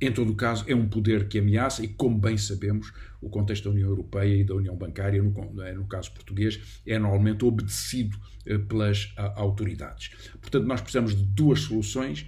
[0.00, 3.64] Em todo o caso, é um poder que ameaça e, como bem sabemos, o contexto
[3.64, 8.58] da União Europeia e da União Bancária, no, no caso português, é normalmente obedecido eh,
[8.58, 10.10] pelas autoridades.
[10.40, 12.26] Portanto, nós precisamos de duas soluções: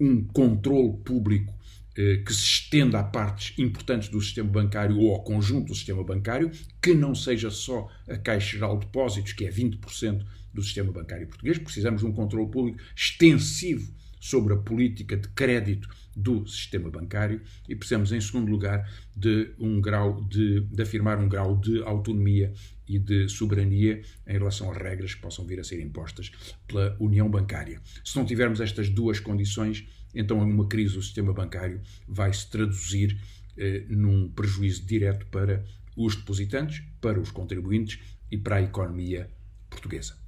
[0.00, 1.54] um controle público
[1.96, 6.02] eh, que se estenda a partes importantes do sistema bancário ou ao conjunto do sistema
[6.02, 10.90] bancário, que não seja só a Caixa Geral de Depósitos, que é 20% do sistema
[10.90, 11.58] bancário português.
[11.58, 17.74] Precisamos de um controle público extensivo sobre a política de crédito do sistema bancário e
[17.74, 22.52] precisamos, em segundo lugar, de um grau de, de afirmar um grau de autonomia
[22.86, 26.30] e de soberania em relação às regras que possam vir a ser impostas
[26.66, 27.80] pela União Bancária.
[28.04, 33.18] Se não tivermos estas duas condições, então uma crise do sistema bancário vai se traduzir
[33.56, 35.64] eh, num prejuízo direto para
[35.96, 39.30] os depositantes, para os contribuintes e para a economia
[39.68, 40.19] portuguesa.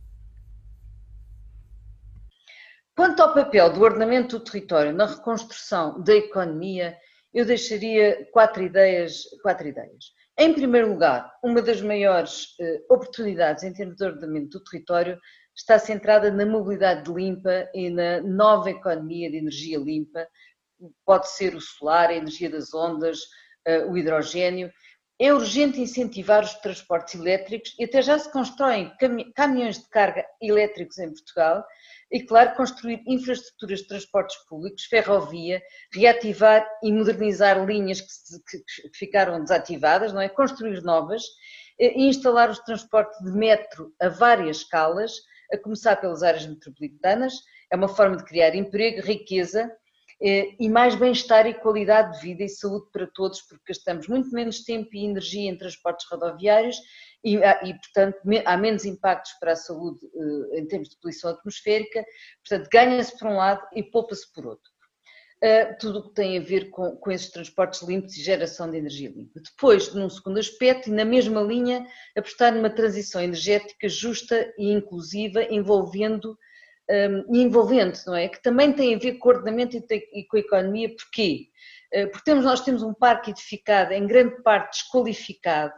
[2.95, 6.97] Quanto ao papel do ordenamento do território na reconstrução da economia,
[7.33, 9.23] eu deixaria quatro ideias.
[9.43, 10.13] Quatro ideias.
[10.39, 15.19] Em primeiro lugar, uma das maiores eh, oportunidades em termos de ordenamento do território
[15.57, 20.27] está centrada na mobilidade limpa e na nova economia de energia limpa.
[21.07, 23.21] Pode ser o solar, a energia das ondas,
[23.67, 24.71] eh, o hidrogênio.
[25.19, 28.93] É urgente incentivar os transportes elétricos e até já se constroem
[29.35, 31.65] caminhões de carga elétricos em Portugal
[32.13, 39.41] e, claro, construir infraestruturas de transportes públicos, ferrovia, reativar e modernizar linhas que, que, ficaram
[39.41, 40.29] desativadas, não é?
[40.29, 41.23] Construir novas
[41.79, 45.13] e instalar os transportes de metro a várias escalas,
[45.51, 47.33] a começar pelas áreas metropolitanas.
[47.73, 49.73] É uma forma de criar emprego, riqueza
[50.23, 54.63] e mais bem-estar e qualidade de vida e saúde para todos, porque gastamos muito menos
[54.63, 56.77] tempo e energia em transportes rodoviários
[57.25, 60.01] e, e portanto, há menos impactos para a saúde
[60.55, 62.05] em termos de poluição atmosférica,
[62.47, 64.71] portanto, ganha-se por um lado e poupa-se por outro.
[65.45, 68.77] Uh, tudo o que tem a ver com, com esses transportes limpos e geração de
[68.77, 69.41] energia limpa.
[69.41, 71.85] Depois, num segundo aspecto, e na mesma linha,
[72.17, 76.39] apostar numa transição energética justa e inclusiva, envolvendo
[76.93, 78.29] um, envolvente, não é?
[78.29, 80.95] Que também tem a ver com o ordenamento e com a economia.
[80.95, 81.49] Porquê?
[81.95, 85.75] Uh, porque temos, nós temos um parque edificado, em grande parte desqualificado,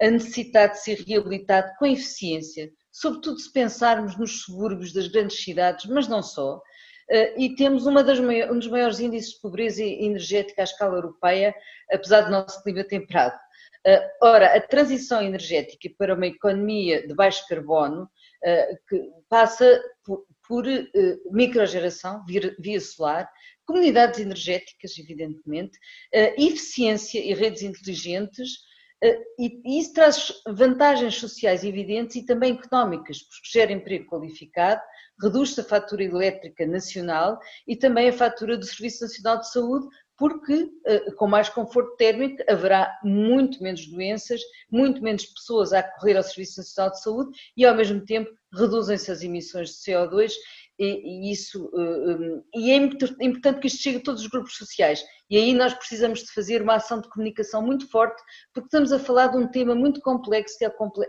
[0.00, 5.86] a necessidade de ser reabilitado com eficiência, sobretudo se pensarmos nos subúrbios das grandes cidades,
[5.86, 6.60] mas não só,
[7.10, 11.54] eh, e temos das um dos maiores índices de pobreza energética à escala europeia,
[11.92, 13.38] apesar do nosso clima temperado.
[13.86, 18.08] Eh, ora, a transição energética para uma economia de baixo carbono
[18.44, 19.82] eh, que passa
[20.50, 23.30] por, por microgeração via, via solar,
[23.64, 25.78] comunidades energéticas, evidentemente,
[26.36, 28.68] eficiência e redes inteligentes,
[29.38, 34.82] e isso traz vantagens sociais evidentes e também económicas, porque gera emprego qualificado,
[35.22, 39.86] reduz-se a fatura elétrica nacional e também a fatura do Serviço Nacional de Saúde,
[40.20, 46.14] porque eh, com mais conforto térmico haverá muito menos doenças, muito menos pessoas a acorrer
[46.14, 50.32] ao Serviço Nacional de Saúde e ao mesmo tempo reduzem-se as emissões de CO2
[50.78, 55.02] e, isso eh, e é importante que isto chegue a todos os grupos sociais.
[55.30, 58.98] E aí nós precisamos de fazer uma ação de comunicação muito forte porque estamos a
[58.98, 60.58] falar de um tema muito complexo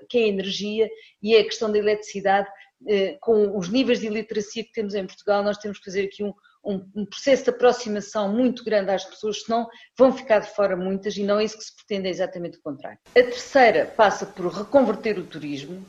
[0.08, 0.90] que é a energia
[1.22, 2.48] e é a questão da eletricidade.
[2.88, 6.24] Eh, com os níveis de iliteracia que temos em Portugal, nós temos que fazer aqui
[6.24, 10.76] um, um, um, processo de aproximação muito grande às pessoas, senão vão ficar de fora
[10.76, 13.00] muitas e não é isso que se pretende, é exatamente o contrário.
[13.10, 15.84] A terceira passa por reconverter o turismo.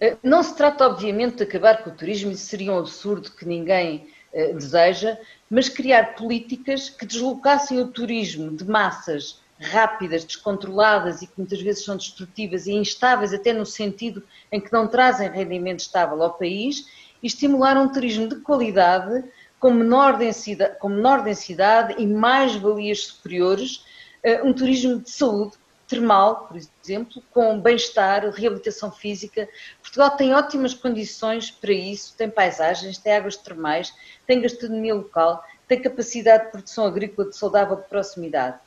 [0.00, 3.46] Eh, não se trata, obviamente, de acabar com o turismo, isso seria um absurdo que
[3.46, 11.26] ninguém eh, deseja, mas criar políticas que deslocassem o turismo de massas rápidas, descontroladas e
[11.26, 15.80] que muitas vezes são destrutivas e instáveis, até no sentido em que não trazem rendimento
[15.80, 16.86] estável ao país,
[17.22, 19.24] e estimular um turismo de qualidade,
[19.58, 23.84] com menor densidade, com menor densidade e mais valias superiores,
[24.22, 25.56] eh, um turismo de saúde,
[25.88, 29.48] termal, por exemplo, com bem-estar, reabilitação física.
[29.80, 33.92] Portugal tem ótimas condições para isso, tem paisagens, tem águas termais,
[34.26, 38.58] tem gastronomia local, tem capacidade de produção agrícola de saudável de proximidade.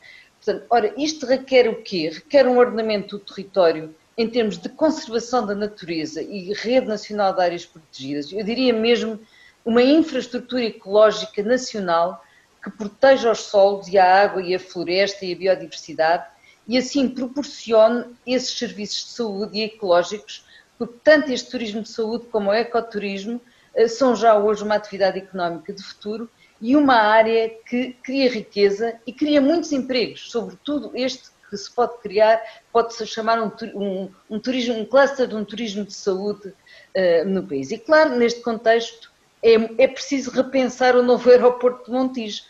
[0.43, 2.09] Portanto, ora, isto requer o quê?
[2.09, 7.41] Requer um ordenamento do território em termos de conservação da natureza e rede nacional de
[7.41, 8.31] áreas protegidas.
[8.31, 9.19] Eu diria mesmo
[9.65, 12.23] uma infraestrutura ecológica nacional
[12.63, 16.25] que proteja os solos e a água e a floresta e a biodiversidade
[16.67, 20.45] e assim proporcione esses serviços de saúde e ecológicos,
[20.77, 23.41] porque tanto este turismo de saúde como o ecoturismo
[23.73, 26.29] eh, são já hoje uma atividade económica de futuro
[26.61, 31.97] e uma área que cria riqueza e cria muitos empregos, sobretudo este que se pode
[31.97, 37.25] criar, pode-se chamar um, um, um, turismo, um cluster de um turismo de saúde uh,
[37.25, 37.71] no país.
[37.71, 39.10] E claro, neste contexto,
[39.43, 42.43] é, é, preciso repensar o novo aeroporto de Montijo,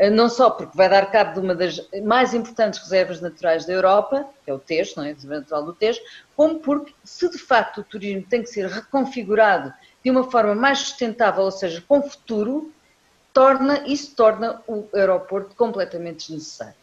[0.00, 3.72] uh, não só porque vai dar cabo de uma das mais importantes reservas naturais da
[3.72, 5.14] Europa, que é o Tejo, não é?
[5.24, 6.00] Natural do Tejo,
[6.36, 10.78] como porque, se de facto o turismo tem que ser reconfigurado de uma forma mais
[10.78, 12.72] sustentável, ou seja, com futuro,
[13.32, 16.74] torna, isso torna o aeroporto completamente desnecessário.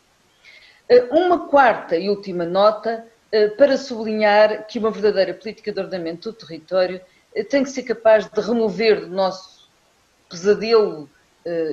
[0.87, 6.31] Eh, uma quarta e última nota eh, para sublinhar que uma verdadeira política de ordenamento
[6.31, 7.01] do território
[7.33, 9.54] eh, tem que ser capaz de remover do nosso
[10.29, 11.09] pesadelo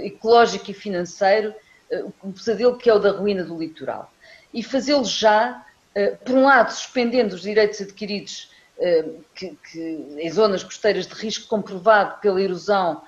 [0.03, 1.55] ecológico e financeiro
[2.23, 4.13] um pesadelo que é o da ruína do litoral.
[4.53, 5.65] E fazê-lo já,
[6.25, 8.51] por um lado, suspendendo os direitos adquiridos
[9.35, 13.03] que, que, em zonas costeiras de risco comprovado pela erosão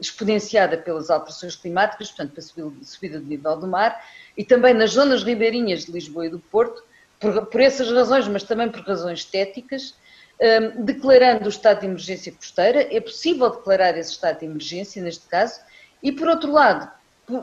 [0.00, 4.02] exponenciada pelas alterações climáticas, portanto, pela subida do nível do mar,
[4.36, 6.82] e também nas zonas ribeirinhas de Lisboa e do Porto,
[7.18, 9.94] por, por essas razões, mas também por razões estéticas,
[10.40, 12.88] um, declarando o estado de emergência costeira.
[12.94, 15.60] É possível declarar esse estado de emergência, neste caso,
[16.02, 16.90] e por outro lado,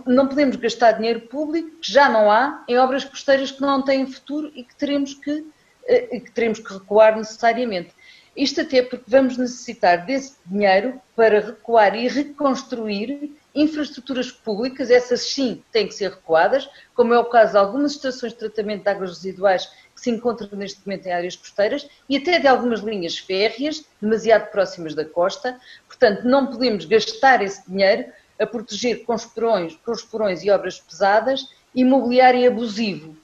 [0.06, 4.06] não podemos gastar dinheiro público, que já não há, em obras costeiras que não têm
[4.08, 5.46] futuro e que teremos que,
[5.86, 7.92] eh, que, teremos que recuar necessariamente.
[8.36, 15.64] Isto até porque vamos necessitar desse dinheiro para recuar e reconstruir infraestruturas públicas, essas sim
[15.72, 19.10] têm que ser recuadas, como é o caso de algumas estações de tratamento de águas
[19.10, 23.84] residuais que se encontram neste momento em áreas costeiras e até de algumas linhas férreas
[24.00, 25.60] demasiado próximas da costa.
[25.88, 28.06] Portanto, não podemos gastar esse dinheiro
[28.40, 33.18] a proteger com porões, com os porões e obras pesadas imobiliário abusivo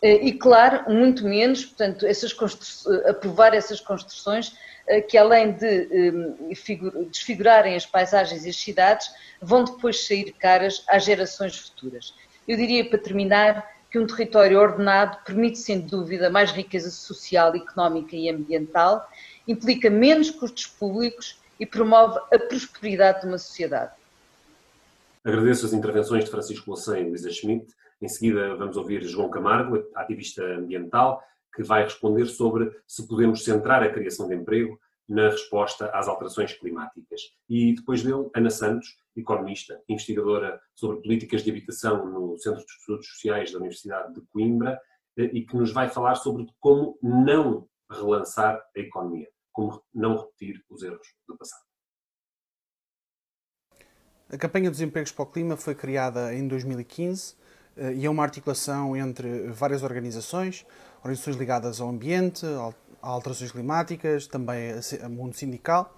[0.00, 2.34] eh, e, claro, muito menos, portanto, essas
[3.06, 4.56] aprovar essas construções
[5.08, 5.88] que além de
[7.10, 9.10] desfigurarem as paisagens e as cidades,
[9.42, 12.14] vão depois sair caras às gerações futuras.
[12.46, 18.14] Eu diria, para terminar, que um território ordenado permite, sem dúvida, mais riqueza social, económica
[18.14, 19.08] e ambiental,
[19.48, 23.92] implica menos custos públicos e promove a prosperidade de uma sociedade.
[25.24, 27.72] Agradeço as intervenções de Francisco Louçã e Luísa Schmidt.
[28.02, 31.22] Em seguida, vamos ouvir João Camargo, ativista ambiental,
[31.54, 34.78] que vai responder sobre se podemos centrar a criação de emprego
[35.08, 37.20] na resposta às alterações climáticas.
[37.48, 43.08] E depois dele, Ana Santos, economista, investigadora sobre políticas de habitação no Centro de Estudos
[43.08, 44.80] Sociais da Universidade de Coimbra,
[45.16, 50.62] eh, e que nos vai falar sobre como não relançar a economia, como não repetir
[50.68, 51.64] os erros do passado.
[54.28, 57.36] A campanha dos empregos para o clima foi criada em 2015
[57.76, 60.66] eh, e é uma articulação entre várias organizações,
[60.98, 62.44] organizações ligadas ao ambiente,
[63.06, 65.96] a alterações climáticas, também a mundo sindical,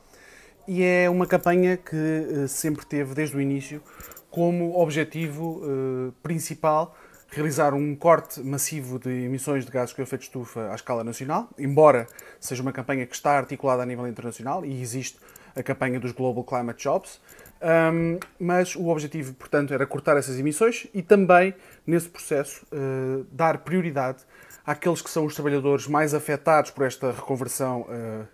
[0.67, 3.83] e é uma campanha que eh, sempre teve, desde o início,
[4.31, 6.95] como objetivo eh, principal
[7.31, 11.49] realizar um corte massivo de emissões de gases com efeito de estufa à escala nacional,
[11.59, 12.07] embora
[12.39, 15.19] seja uma campanha que está articulada a nível internacional e existe
[15.57, 17.21] a campanha dos Global Climate Jobs,
[17.61, 21.55] um, mas o objetivo, portanto, era cortar essas emissões e também,
[21.87, 24.19] nesse processo, uh, dar prioridade
[24.65, 28.27] àqueles que são os trabalhadores mais afetados por esta reconversão uh,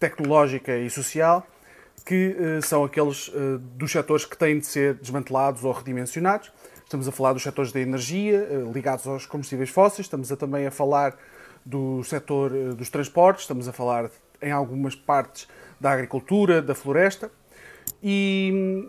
[0.00, 1.46] tecnológica e social,
[2.04, 3.30] que uh, são aqueles
[3.76, 6.50] dos setores que têm de ser desmantelados ou redimensionados.
[6.84, 10.70] Estamos a falar dos setores da energia, ligados aos combustíveis fósseis, estamos a, também a
[10.70, 11.16] falar
[11.64, 14.10] do setor dos transportes, estamos a falar
[14.42, 15.48] em algumas partes
[15.80, 17.30] da agricultura, da floresta.
[18.02, 18.88] E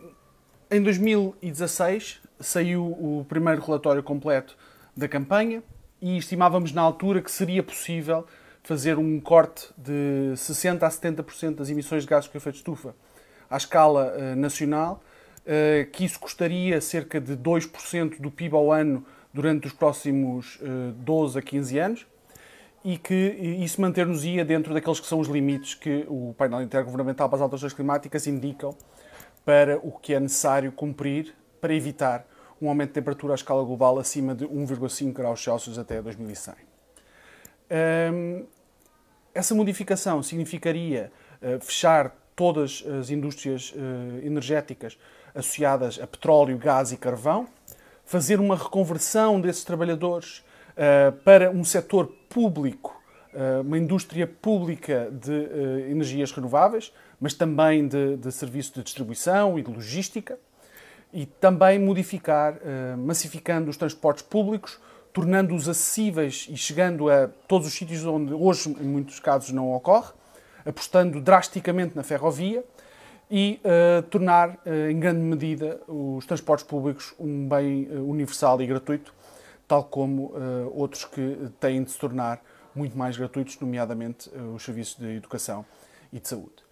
[0.71, 4.57] em 2016 saiu o primeiro relatório completo
[4.97, 5.61] da campanha
[6.01, 8.25] e estimávamos na altura que seria possível
[8.63, 12.95] fazer um corte de 60 a 70% das emissões de gases com efeito de estufa
[13.49, 15.03] à escala uh, nacional,
[15.41, 20.89] uh, que isso custaria cerca de 2% do PIB ao ano durante os próximos uh,
[20.89, 22.07] eh, 12 a 15 anos
[22.85, 27.37] e que isso manter-nos-ia dentro daqueles que são os limites que o painel intergovernamental para
[27.37, 28.75] as alterações climáticas indicam
[29.45, 32.25] para o que é necessário cumprir para evitar
[32.61, 36.55] um aumento de temperatura à escala global acima de 1,5 graus Celsius até 2100.
[38.13, 38.45] Um,
[39.33, 44.97] essa modificação significaria uh, fechar todas as indústrias uh, energéticas
[45.33, 47.47] associadas a petróleo, gás e carvão,
[48.05, 53.01] fazer uma reconversão desses trabalhadores uh, para um setor público,
[53.65, 59.71] uma indústria pública de energias renováveis, mas também de, de serviço de distribuição e de
[59.71, 60.37] logística,
[61.13, 64.77] e também modificar, uh, massificando os transportes públicos,
[65.13, 70.11] tornando-os acessíveis e chegando a todos os sítios onde hoje, em muitos casos, não ocorre,
[70.65, 72.61] apostando drasticamente na ferrovia
[73.31, 79.13] e uh, tornar, uh, em grande medida, os transportes públicos um bem universal e gratuito,
[79.65, 80.33] tal como
[80.73, 82.43] outros que têm de se tornar
[82.75, 85.65] muito mais gratuitos, nomeadamente os serviços de educação
[86.11, 86.62] e de saúde.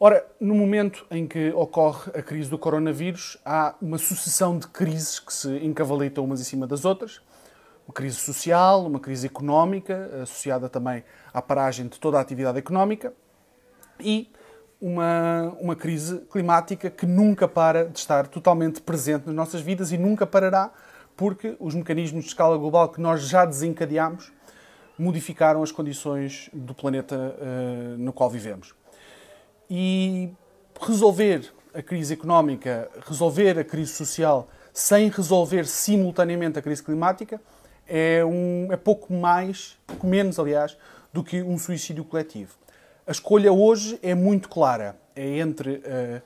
[0.00, 5.18] Ora, no momento em que ocorre a crise do coronavírus, há uma sucessão de crises
[5.18, 7.20] que se encavalitam umas em cima das outras.
[7.84, 11.02] Uma crise social, uma crise económica, associada também
[11.34, 13.12] à paragem de toda a atividade económica,
[13.98, 14.30] e
[14.80, 19.98] uma, uma crise climática que nunca para de estar totalmente presente nas nossas vidas e
[19.98, 20.70] nunca parará,
[21.16, 24.30] porque os mecanismos de escala global que nós já desencadeámos
[24.96, 28.77] modificaram as condições do planeta uh, no qual vivemos.
[29.70, 30.30] E
[30.80, 37.40] resolver a crise económica, resolver a crise social, sem resolver simultaneamente a crise climática,
[37.86, 40.76] é, um, é pouco mais, pouco menos, aliás,
[41.12, 42.54] do que um suicídio coletivo.
[43.06, 44.96] A escolha hoje é muito clara.
[45.16, 46.22] É entre uh,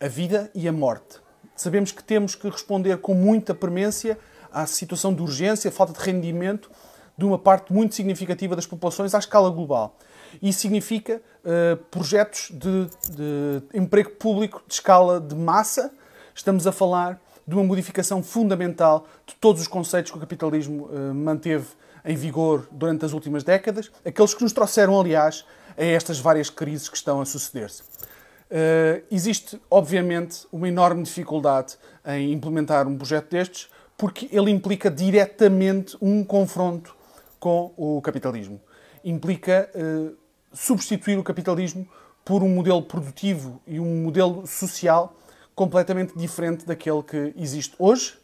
[0.00, 1.20] a vida e a morte.
[1.54, 4.18] Sabemos que temos que responder com muita premência
[4.52, 6.70] à situação de urgência, falta de rendimento
[7.16, 9.96] de uma parte muito significativa das populações à escala global.
[10.40, 15.92] Isso significa uh, projetos de, de emprego público de escala de massa.
[16.34, 21.14] Estamos a falar de uma modificação fundamental de todos os conceitos que o capitalismo uh,
[21.14, 21.66] manteve
[22.04, 25.44] em vigor durante as últimas décadas, aqueles que nos trouxeram, aliás,
[25.76, 27.82] a estas várias crises que estão a suceder-se.
[27.82, 35.96] Uh, existe, obviamente, uma enorme dificuldade em implementar um projeto destes, porque ele implica diretamente
[36.00, 36.94] um confronto
[37.38, 38.60] com o capitalismo.
[39.04, 40.14] Implica uh,
[40.52, 41.88] substituir o capitalismo
[42.24, 45.16] por um modelo produtivo e um modelo social
[45.54, 48.18] completamente diferente daquele que existe hoje.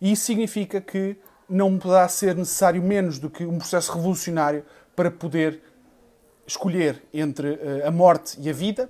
[0.00, 1.16] E isso significa que
[1.48, 4.64] não poderá ser necessário menos do que um processo revolucionário
[4.96, 5.62] para poder
[6.46, 8.88] escolher entre a morte e a vida,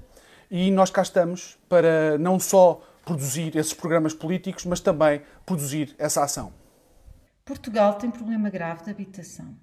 [0.51, 6.23] e nós cá estamos para não só produzir esses programas políticos, mas também produzir essa
[6.23, 6.53] ação.
[7.45, 9.55] Portugal tem problema grave de habitação.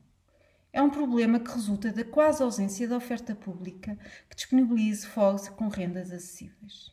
[0.74, 3.98] É um problema que resulta da quase ausência de oferta pública
[4.30, 6.92] que disponibilize fogos com rendas acessíveis.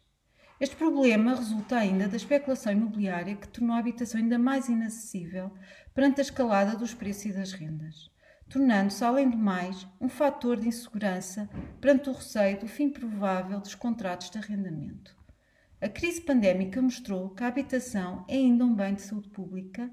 [0.61, 5.53] Este problema resulta ainda da especulação imobiliária que tornou a habitação ainda mais inacessível
[5.95, 8.11] perante a escalada dos preços e das rendas,
[8.49, 11.49] tornando-se, além do mais, um fator de insegurança
[11.81, 15.17] perante o receio do fim provável dos contratos de arrendamento.
[15.81, 19.89] A crise pandémica mostrou que a habitação é ainda um bem de saúde pública,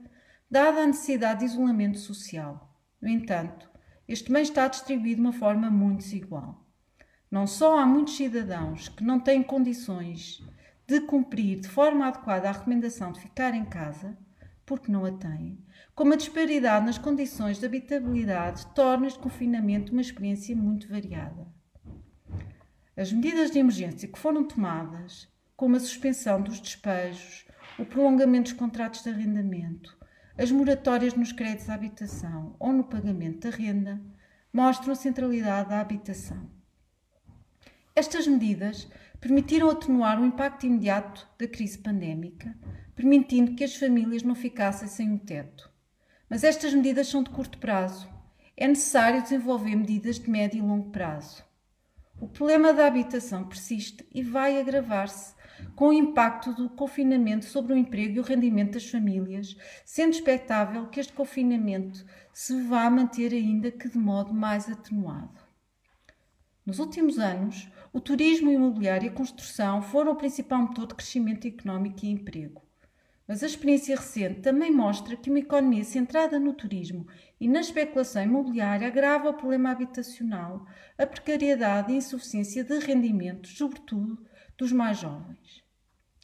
[0.50, 2.76] dada a necessidade de isolamento social.
[3.00, 3.70] No entanto,
[4.08, 6.64] este bem está distribuído de uma forma muito desigual.
[7.32, 10.44] Não só há muitos cidadãos que não têm condições
[10.88, 14.16] de cumprir de forma adequada a recomendação de ficar em casa,
[14.66, 15.58] porque não a têm,
[15.96, 21.48] como a disparidade nas condições de habitabilidade torna este confinamento uma experiência muito variada.
[22.96, 27.46] As medidas de emergência que foram tomadas, como a suspensão dos despejos,
[27.78, 29.95] o prolongamento dos contratos de arrendamento,
[30.38, 34.02] as moratórias nos créditos à habitação ou no pagamento da renda,
[34.52, 36.50] mostram a centralidade da habitação.
[37.96, 38.88] Estas medidas
[39.22, 42.54] permitiram atenuar o impacto imediato da crise pandémica,
[42.94, 45.70] permitindo que as famílias não ficassem sem um teto.
[46.30, 48.10] Mas estas medidas são de curto prazo.
[48.58, 51.44] É necessário desenvolver medidas de médio e longo prazo.
[52.20, 55.34] O problema da habitação persiste e vai agravar-se
[55.76, 60.88] com o impacto do confinamento sobre o emprego e o rendimento das famílias, sendo expectável
[60.88, 65.46] que este confinamento se vá manter ainda que de modo mais atenuado.
[66.66, 71.48] Nos últimos anos, o turismo imobiliário e a construção foram o principal motor de crescimento
[71.48, 72.62] económico e emprego.
[73.28, 77.08] Mas a experiência recente também mostra que uma economia centrada no turismo
[77.40, 80.66] e na especulação imobiliária agrava o problema habitacional,
[80.98, 84.24] a precariedade e insuficiência de rendimentos, sobretudo
[84.58, 85.64] dos mais jovens.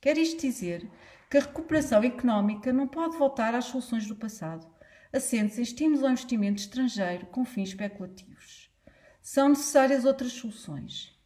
[0.02, 0.90] Quer isto dizer
[1.30, 4.68] que a recuperação económica não pode voltar às soluções do passado,
[5.14, 8.70] assentes em estímulos ao investimento estrangeiro com fins especulativos.
[9.22, 11.18] São necessárias outras soluções.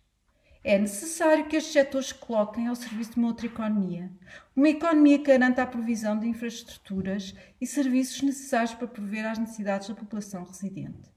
[0.63, 4.11] É necessário que estes setores se coloquem ao serviço de uma outra economia,
[4.55, 9.87] uma economia que garanta a provisão de infraestruturas e serviços necessários para prover às necessidades
[9.87, 11.07] da população residente,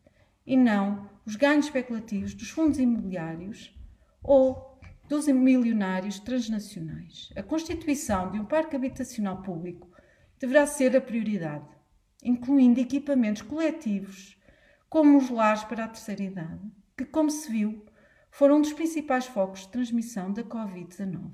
[0.46, 3.74] e não os ganhos especulativos dos fundos imobiliários
[4.22, 4.67] ou
[5.08, 7.30] dos milionários transnacionais.
[7.34, 9.88] A constituição de um parque habitacional público
[10.38, 11.66] deverá ser a prioridade,
[12.22, 14.36] incluindo equipamentos coletivos,
[14.88, 16.60] como os lares para a terceira idade,
[16.94, 17.86] que, como se viu,
[18.30, 21.32] foram um dos principais focos de transmissão da Covid-19.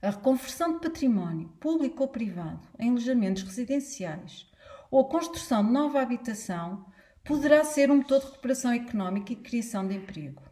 [0.00, 4.50] A reconversão de património, público ou privado, em alojamentos residenciais
[4.90, 6.86] ou a construção de nova habitação
[7.22, 10.45] poderá ser um motor de recuperação económica e criação de emprego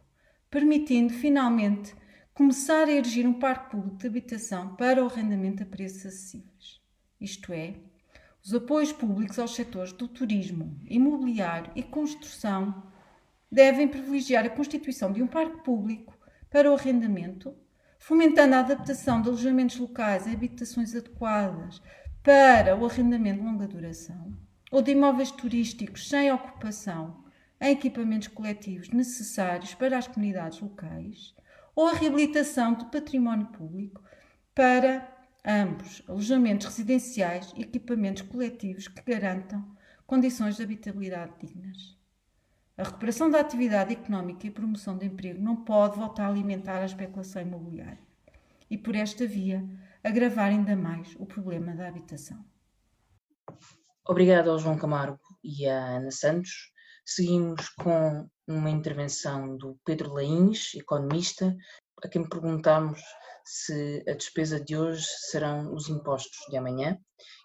[0.55, 1.93] permitindo finalmente
[2.33, 6.79] começar a erigir um parque público de habitação para o arrendamento a preços acessíveis.
[7.19, 7.73] Isto é,
[8.41, 12.83] os apoios públicos aos setores do turismo, imobiliário e construção
[13.51, 16.17] devem privilegiar a constituição de um parque público
[16.49, 17.53] para o arrendamento,
[17.99, 21.81] fomentando a adaptação de alojamentos locais a habitações adequadas
[22.23, 24.31] para o arrendamento de longa duração,
[24.71, 27.24] ou de imóveis turísticos sem ocupação
[27.65, 31.33] em equipamentos coletivos necessários para as comunidades locais
[31.75, 34.03] ou a reabilitação do património público
[34.53, 35.11] para
[35.43, 39.65] ambos alojamentos residenciais e equipamentos coletivos que garantam
[40.05, 41.97] condições de habitabilidade dignas.
[42.77, 46.81] A recuperação da atividade económica e a promoção do emprego não pode voltar a alimentar
[46.81, 48.05] a especulação imobiliária
[48.69, 49.67] e, por esta via,
[50.03, 52.45] agravar ainda mais o problema da habitação.
[54.07, 56.74] Obrigada ao João Camargo e à Ana Santos.
[57.07, 61.55] Seguimos com uma intervenção do Pedro Lains, economista,
[62.03, 62.99] a quem perguntamos
[63.45, 66.97] se a despesa de hoje serão os impostos de amanhã,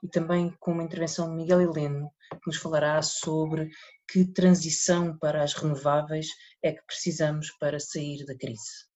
[0.02, 3.68] e também com uma intervenção de Miguel Heleno, que nos falará sobre
[4.08, 6.28] que transição para as renováveis
[6.62, 8.88] é que precisamos para sair da crise.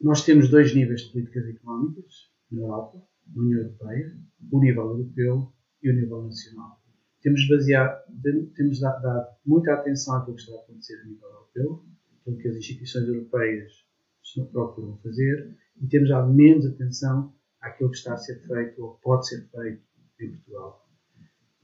[0.00, 4.16] Nós temos dois níveis de políticas económicas na Europa, na União Europeia,
[4.52, 6.81] o nível europeu e o nível nacional
[7.22, 8.02] temos, baseado,
[8.54, 11.84] temos dado muita atenção àquilo que está a acontecer a nível europeu,
[12.20, 13.72] aquilo que as instituições europeias
[14.50, 19.28] procuram fazer, e temos dado menos atenção àquilo que está a ser feito ou pode
[19.28, 19.82] ser feito
[20.20, 20.88] em Portugal.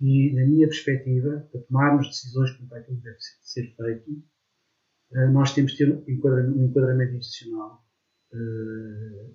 [0.01, 4.23] E, na minha perspectiva, para tomarmos decisões quanto àquilo que deve ser feito,
[5.13, 7.85] eh, nós temos de ter um enquadramento institucional
[8.33, 9.31] eh,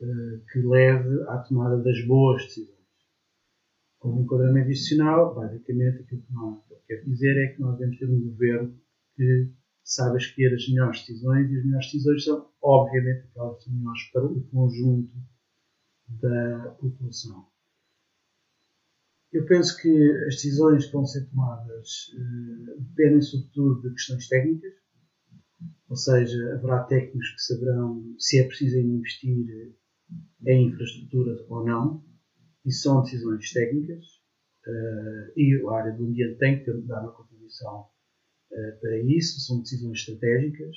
[0.00, 2.81] eh, que leve à tomada das boas decisões.
[4.02, 8.20] Como enquadramento institucional, basicamente aquilo que nós quer dizer é que nós devemos ter um
[8.20, 8.76] governo
[9.14, 9.48] que
[9.84, 14.02] sabe escolher as melhores decisões e as melhores decisões são, obviamente, aquelas que são melhores
[14.12, 15.12] para o conjunto
[16.08, 17.46] da população.
[19.32, 24.72] Eu penso que as decisões que vão ser tomadas eh, dependem, sobretudo, de questões técnicas,
[25.88, 29.76] ou seja, haverá técnicos que saberão se é preciso investir
[30.44, 32.11] em infraestrutura ou não,
[32.64, 34.04] e são decisões técnicas,
[34.66, 37.88] uh, e a área do ambiente tem que ter, dar uma contribuição
[38.50, 40.76] uh, para isso, são decisões estratégicas,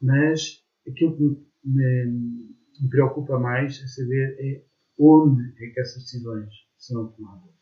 [0.00, 2.56] mas aquilo que me,
[2.90, 4.62] preocupa mais é saber é
[4.98, 7.54] onde é que essas decisões serão tomadas.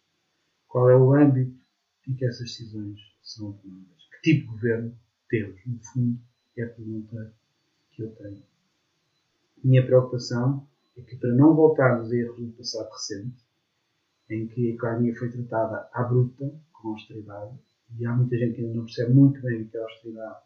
[0.69, 1.57] Qual é o âmbito
[2.09, 4.09] em que essas decisões são tomadas?
[4.11, 4.99] Que tipo de governo
[5.29, 5.61] temos?
[5.67, 6.21] No fundo,
[6.57, 7.35] é a pergunta
[7.93, 8.43] que eu tenho.
[9.63, 13.44] Minha preocupação é que, para não voltarmos a erros do passado recente,
[14.31, 17.59] em que a economia foi tratada à bruta, com austeridade,
[17.99, 20.39] e há muita gente que ainda não percebe muito bem o que é austeridade.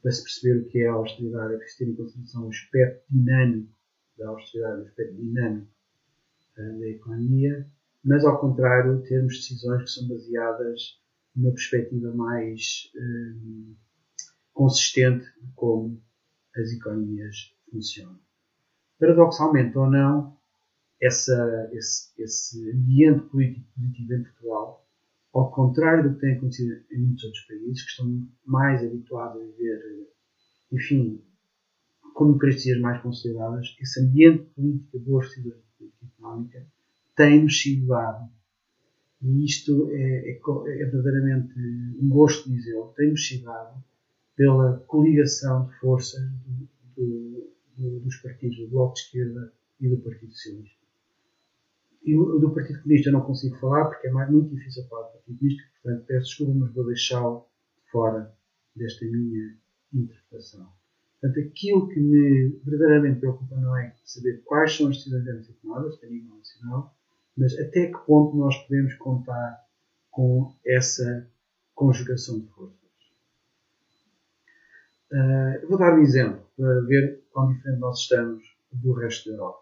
[0.00, 3.04] Para se perceber o que é a austeridade, é preciso ter em consideração o aspecto
[3.10, 3.72] dinâmico
[4.18, 5.68] da austeridade, o aspecto dinâmico
[6.58, 7.66] uh, da economia,
[8.04, 11.00] mas ao contrário, termos decisões que são baseadas
[11.34, 13.74] numa perspectiva mais um,
[14.52, 16.00] consistente de como
[16.56, 18.20] as economias funcionam.
[18.98, 20.36] Paradoxalmente ou não,
[21.02, 24.86] essa, esse, esse, ambiente político positivo em Portugal,
[25.32, 29.44] ao contrário do que tem acontecido em muitos outros países, que estão mais habituados a
[29.44, 30.08] viver,
[30.70, 31.20] enfim,
[32.14, 36.66] com democracias mais consolidadas, esse ambiente político, boas decisões de política económica,
[37.16, 38.30] tem-nos sido dado.
[39.22, 41.58] E isto é, é, é verdadeiramente
[42.00, 43.50] um gosto dizê-lo, tem-nos sido
[44.36, 46.22] pela coligação de forças
[46.96, 50.81] do, do, dos partidos do Bloco de Esquerda e do Partido Socialista.
[52.04, 55.08] E o, do Partido Comunista eu não consigo falar porque é mais, muito difícil falar
[55.08, 57.46] do Partido Comunista, portanto peço desculpa, mas vou deixá-lo
[57.90, 58.34] fora
[58.74, 59.56] desta minha
[59.92, 60.66] interpretação.
[61.20, 65.42] Portanto, aquilo que me verdadeiramente preocupa não é saber quais são as decisões que devem
[65.44, 66.96] ser tomadas a nível nacional,
[67.36, 69.64] mas até que ponto nós podemos contar
[70.10, 71.30] com essa
[71.74, 72.82] conjugação de forças.
[75.12, 78.42] Uh, vou dar um exemplo para ver quão diferente nós estamos
[78.72, 79.61] do resto da Europa.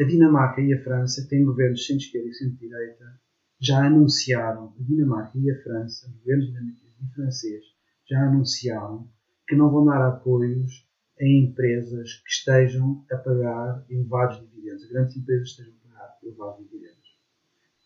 [0.00, 3.20] A Dinamarca e a França têm governos centro-esquerda e centro-direita,
[3.60, 7.64] já anunciaram, a Dinamarca e a França, os governos dinamarquês e francês,
[8.08, 9.06] já anunciaram
[9.46, 10.88] que não vão dar apoios
[11.20, 16.64] a empresas que estejam a pagar elevados dividendos, grandes empresas que estejam a pagar elevados
[16.64, 17.18] dividendos.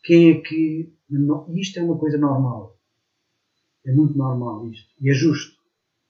[0.04, 0.94] Quem é que.
[1.56, 2.78] Isto é uma coisa normal.
[3.84, 4.88] É muito normal isto.
[5.00, 5.60] E é justo.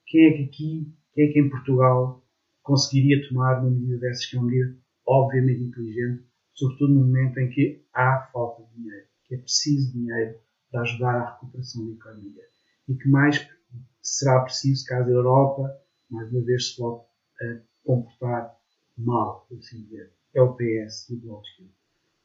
[0.05, 2.23] Quem é que aqui, quem é que em Portugal
[2.61, 7.49] conseguiria tomar uma medida dessas, que é uma medida obviamente inteligente, sobretudo no momento em
[7.49, 10.39] que há falta de dinheiro, que é preciso dinheiro
[10.71, 12.43] para ajudar à recuperação da economia
[12.87, 13.47] e que mais
[14.01, 17.07] será preciso caso a Europa, mais uma vez, se volte
[17.41, 18.55] a comportar
[18.97, 20.11] mal, por assim dizer.
[20.33, 21.69] É o PS e o Bloco de.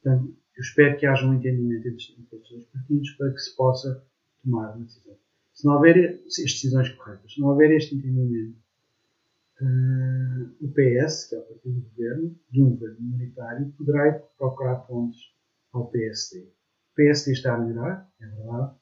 [0.03, 4.05] Portanto, eu espero que haja um entendimento entre os dois partidos para que se possa
[4.43, 5.17] tomar uma decisão.
[5.55, 8.57] Se não houver as decisões corretas, se não houver este entendimento,
[9.61, 14.77] uh, o PS, que é o partido do governo, de um governo minoritário, poderá procurar
[14.87, 15.19] pontos
[15.73, 16.41] ao PSD.
[16.41, 18.77] O PSD está a melhorar, é verdade,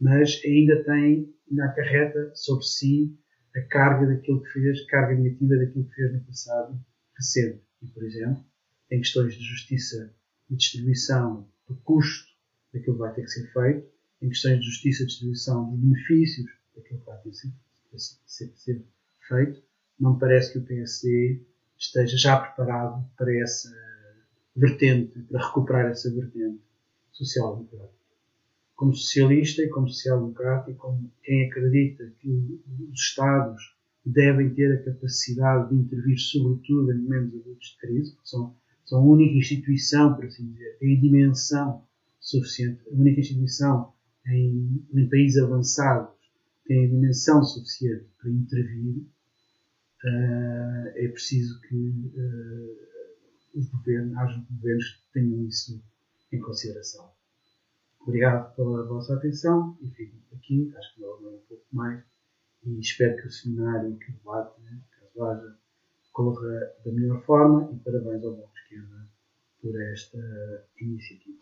[0.00, 3.18] mas ainda tem, ainda acarreta sobre si
[3.56, 6.80] a carga daquilo que fez, carga negativa daquilo que fez no passado
[7.16, 7.62] recente.
[7.82, 8.44] E, por exemplo,
[8.90, 10.14] em questões de justiça
[10.50, 12.28] e distribuição do custo
[12.72, 13.88] daquilo que vai ter que ser feito,
[14.22, 17.52] em questões de justiça e distribuição dos benefícios daquilo que vai ter que ser,
[18.26, 18.84] ser, ser
[19.28, 19.62] feito,
[19.98, 21.40] não parece que o PSD
[21.76, 23.70] esteja já preparado para essa
[24.54, 26.60] vertente, para recuperar essa vertente
[27.12, 27.98] social-democrática.
[28.74, 34.84] Como socialista e como social-democrata e como quem acredita que os Estados devem ter a
[34.84, 40.14] capacidade de intervir, sobretudo em momentos agudos de crise, porque são, são a única instituição,
[40.14, 41.84] por assim dizer, tem a dimensão
[42.20, 43.92] suficiente, a única instituição
[44.26, 46.16] em, em países avançados
[46.66, 49.06] tem a dimensão suficiente para intervir,
[50.04, 55.82] é preciso que uh, os governos, governos tenham isso
[56.32, 57.10] em consideração.
[58.00, 62.02] Obrigado pela vossa atenção e fico aqui, acho que não um pouco mais,
[62.64, 65.58] e espero que o seminário que o debate, né, caso haja,
[66.12, 69.08] corra da melhor forma e parabéns ao Bloco Esquerda
[69.60, 70.18] por esta
[70.80, 71.38] iniciativa.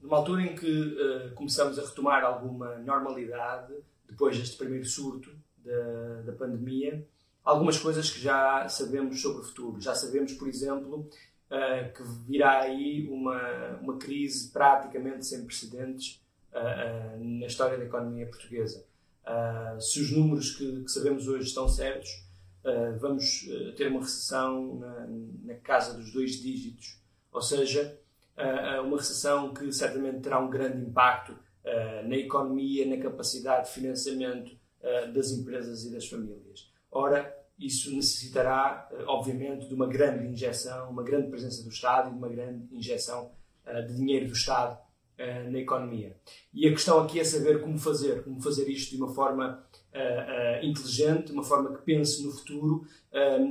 [0.00, 3.74] Numa altura em que uh, começamos a retomar alguma normalidade,
[4.08, 7.06] depois deste primeiro surto da, da pandemia,
[7.44, 9.80] algumas coisas que já sabemos sobre o futuro.
[9.80, 11.08] Já sabemos, por exemplo,
[11.50, 16.22] uh, que virá aí uma, uma crise praticamente sem precedentes
[16.52, 18.86] uh, uh, na história da economia portuguesa.
[19.80, 22.10] Se os números que, que, sabemos hoje estão certos,
[23.00, 25.06] vamos ter uma recessão na,
[25.44, 27.00] na, casa dos dois dígitos,
[27.32, 27.98] ou seja,
[28.84, 31.34] uma recessão que certamente terá um grande impacto
[32.06, 34.54] na economia, na capacidade de financiamento
[35.14, 36.70] das empresas e das famílias.
[36.94, 42.18] Ora, isso necessitará, obviamente, de uma grande injeção, uma grande presença do Estado e de
[42.18, 43.32] uma grande injeção
[43.86, 44.78] de dinheiro do Estado
[45.18, 46.16] uh, na economia.
[46.52, 49.64] E a questão aqui é saber como fazer, como fazer isto de uma forma
[50.60, 52.84] inteligente, de uma forma que pense no futuro,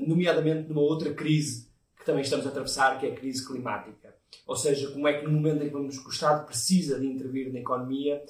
[0.06, 4.14] nomeadamente numa outra crise que também estamos a atravessar, que é a crise climática.
[4.46, 7.60] Ou seja, como é que no momento em que o Estado precisa de intervir na
[7.60, 8.22] economia,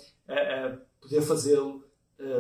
[1.02, 1.84] poder fazê-lo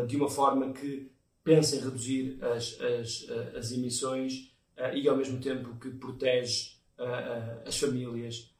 [0.07, 1.11] de uma forma que
[1.44, 4.52] pense em reduzir as, as, as emissões
[4.94, 6.72] e ao mesmo tempo que protege
[7.66, 8.52] as famílias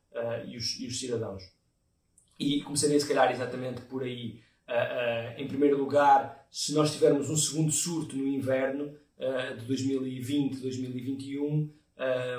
[0.46, 1.44] e os, e os cidadãos.
[2.40, 4.42] E começaria, se calhar, exatamente por aí.
[5.38, 8.94] Em primeiro lugar, se nós tivermos um segundo surto no inverno
[9.60, 11.70] de 2020, 2021,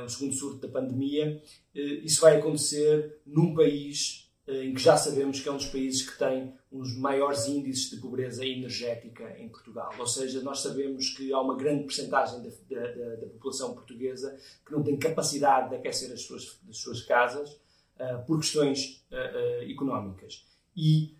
[0.05, 1.43] um segundo surto da pandemia,
[1.75, 6.19] isso vai acontecer num país em que já sabemos que é um dos países que
[6.19, 9.91] tem uns maiores índices de pobreza energética em Portugal.
[9.99, 14.37] Ou seja, nós sabemos que há uma grande percentagem da, da, da população portuguesa
[14.67, 19.71] que não tem capacidade de aquecer as suas, as suas casas uh, por questões uh,
[19.71, 20.47] económicas.
[20.77, 21.17] E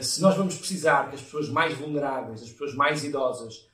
[0.00, 3.68] se nós vamos precisar que as pessoas mais vulneráveis, as pessoas mais idosas,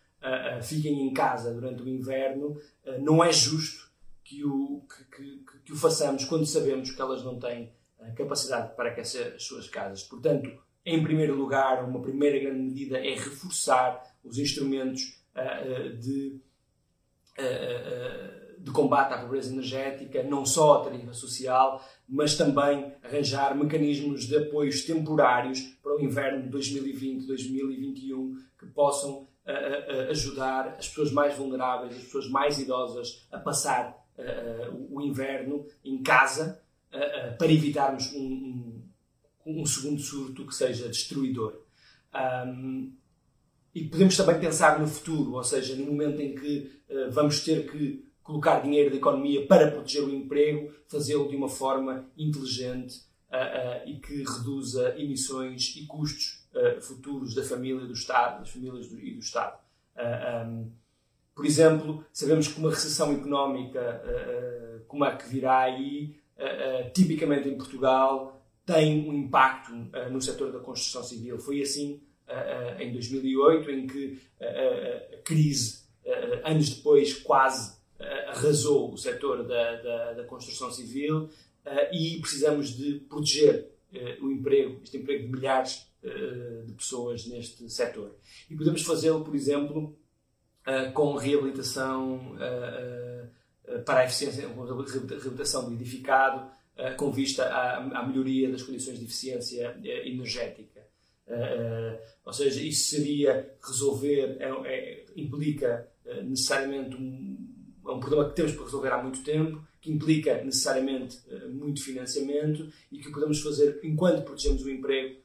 [0.62, 2.59] fiquem em casa durante o inverno,
[3.03, 3.91] não é justo
[4.22, 7.70] que o, que, que, que o façamos quando sabemos que elas não têm
[8.12, 10.02] capacidade para aquecer as suas casas.
[10.02, 10.50] Portanto,
[10.84, 16.38] em primeiro lugar, uma primeira grande medida é reforçar os instrumentos uh, de,
[17.38, 24.26] uh, de combate à pobreza energética, não só a tarifa social, mas também arranjar mecanismos
[24.26, 29.28] de apoios temporários para o inverno de 2020-2021 que possam
[30.09, 33.94] ajudar as pessoas mais vulneráveis, as pessoas mais idosas a passar
[34.88, 36.63] o inverno em casa
[37.38, 38.82] para evitarmos um,
[39.45, 41.61] um, um, segundo surto que seja destruidor.
[42.14, 42.92] Um,
[43.74, 47.70] e podemos também pensar no futuro, ou seja, no momento em que uh, vamos ter
[47.70, 53.84] que colocar dinheiro da economia para proteger o emprego, fazê-lo de uma forma inteligente uh,
[53.84, 56.45] uh, e que reduza emissões e custos
[56.82, 59.59] futuros da família, do Estado, das famílias do, e do Estado.
[60.47, 60.70] Um,
[61.34, 64.01] por exemplo, sabemos que uma recessão económica
[64.86, 66.16] como a que virá aí,
[66.93, 69.72] tipicamente em Portugal, tem um impacto
[70.11, 71.39] no setor da construção civil.
[71.39, 72.01] Foi assim
[72.78, 75.85] em 2008, em que a crise,
[76.45, 77.76] anos depois, quase
[78.28, 81.28] arrasou o setor da, da, da construção civil
[81.93, 83.70] e precisamos de proteger
[84.20, 85.87] o emprego, este emprego de milhares
[86.66, 88.16] de pessoas neste setor.
[88.51, 89.97] E podemos fazê-lo, por exemplo,
[90.93, 92.37] com reabilitação
[93.84, 96.50] para a eficiência, com reabilitação do edificado,
[96.96, 100.82] com vista à, melhoria das condições de eficiência energética.
[102.24, 105.88] ou seja, isso seria resolver, é, é, implica
[106.24, 107.54] necessariamente um,
[107.86, 111.18] é um problema que temos para resolver há muito tempo, que implica necessariamente
[111.50, 115.20] muito financiamento e que podemos fazer enquanto protegemos o emprego,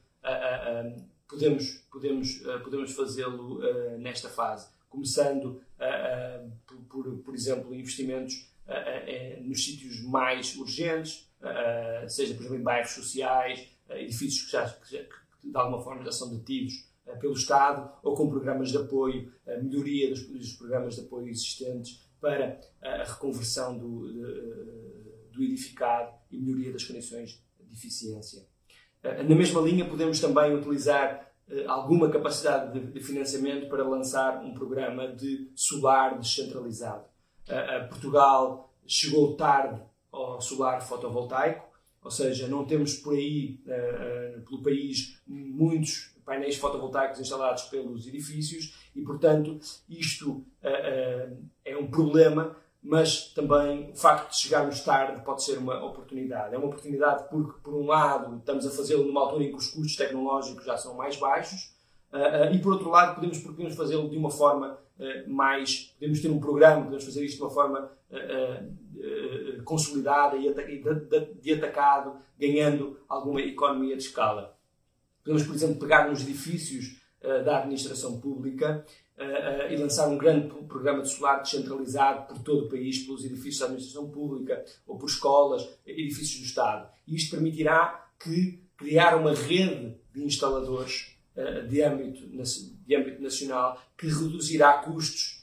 [1.28, 3.60] podemos, podemos, podemos fazê-lo
[3.98, 4.68] nesta fase.
[4.90, 5.62] Começando,
[6.66, 8.52] por, por, por, exemplo, investimentos
[9.42, 11.32] nos sítios mais urgentes,
[12.08, 16.04] seja, por exemplo, em bairros sociais, edifícios que, já, que, já, que de alguma forma
[16.04, 19.32] já são detidos pelo Estado, ou com programas de apoio,
[19.62, 24.12] melhoria dos, dos programas de apoio existentes para a reconversão do,
[25.32, 28.46] do edificado e melhoria das condições de eficiência.
[29.02, 31.29] Na mesma linha, podemos também utilizar
[31.66, 37.04] alguma capacidade de financiamento para lançar um programa de solar descentralizado.
[37.48, 39.82] Eh, Portugal chegou tarde
[40.12, 41.68] ao solar fotovoltaico,
[42.02, 43.60] ou seja, não temos por aí,
[44.48, 53.32] pelo país, muitos painéis fotovoltaicos instalados pelos edifícios e, portanto, isto é um problema, mas
[53.34, 56.54] também o facto de chegarmos tarde pode ser uma oportunidade.
[56.54, 59.68] É uma oportunidade porque, por um lado, estamos a fazê-lo numa altura em que os
[59.68, 61.74] custos tecnológicos já são mais baixos,
[62.12, 64.78] uh, e por outro lado, podemos, podemos fazê-lo de uma forma
[65.26, 65.94] mais.
[65.98, 67.90] Podemos ter um programa, podemos fazer isto de uma forma
[69.64, 70.52] consolidada e
[71.40, 74.54] de atacado, ganhando alguma economia de escala.
[75.22, 78.99] Podemos, por exemplo, pegar nos edifícios uh, da administração pública uh, uh,
[79.70, 83.66] e lançar um grande programa de solar descentralizado por todo o país, pelos edifícios da
[83.66, 86.88] administração pública ou por escolas, edifícios do Estado.
[87.06, 91.16] E isto permitirá que criar uma rede de instaladores
[91.68, 95.40] de âmbito, de âmbito nacional que reduzirá custos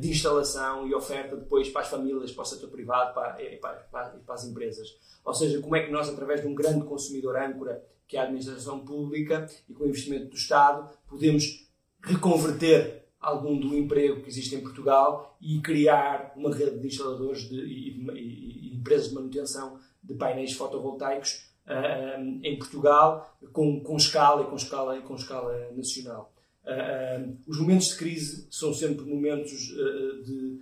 [0.00, 4.34] de instalação e oferta depois para as famílias, para o setor privado para, para, para,
[4.34, 4.96] as empresas.
[5.24, 8.24] Ou seja, como é que nós, através de um grande consumidor âncora, que é a
[8.24, 11.63] administração pública, e com o investimento do Estado, podemos
[12.04, 17.56] reconverter algum do emprego que existe em Portugal e criar uma rede de instaladores de,
[17.56, 24.42] e, e, e, empresas de manutenção de painéis fotovoltaicos uh, em Portugal com, com escala
[24.42, 26.32] e com escala com escala nacional.
[26.64, 30.60] Uh, os momentos de crise são sempre momentos uh, de,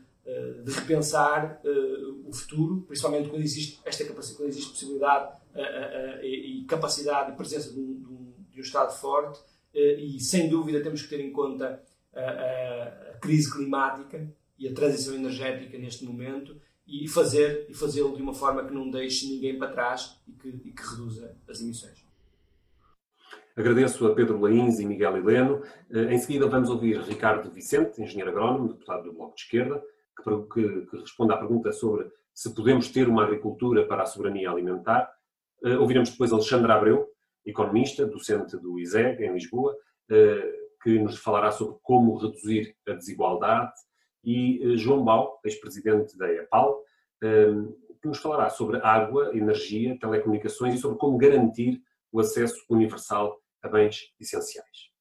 [0.65, 1.61] de, repensar
[2.25, 5.33] o futuro, principalmente quando existe esta capacidade, quando existe possibilidade
[6.23, 9.41] e, capacidade e presença de um, de um Estado forte.
[9.75, 11.83] E sem dúvida temos que ter em conta
[12.15, 16.57] a, crise climática e a transição energética neste momento
[16.87, 20.49] e fazer e fazê-lo de uma forma que não deixe ninguém para trás e que,
[20.49, 22.05] e que reduza as emissões.
[23.55, 25.63] Agradeço a Pedro Lains e Miguel Heleno.
[25.91, 29.83] Eh, em seguida vamos ouvir Ricardo Vicente, engenheiro agrónomo, deputado do Bloco de Esquerda,
[30.17, 35.13] que, que responde à pergunta sobre se podemos ter uma agricultura para a soberania alimentar.
[35.63, 37.12] Eh, ouviremos depois Alexandre Abreu,
[37.45, 39.77] economista, docente do ISEG, em Lisboa,
[40.11, 43.73] eh, que nos falará sobre como reduzir a desigualdade,
[44.25, 46.81] e João Bau, ex-presidente da EPAL,
[48.01, 53.69] que nos falará sobre água, energia, telecomunicações e sobre como garantir o acesso universal a
[53.69, 54.93] bens essenciais.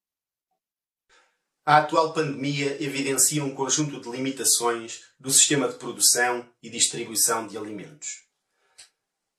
[1.66, 7.58] A atual pandemia evidencia um conjunto de limitações do sistema de produção e distribuição de
[7.58, 8.26] alimentos.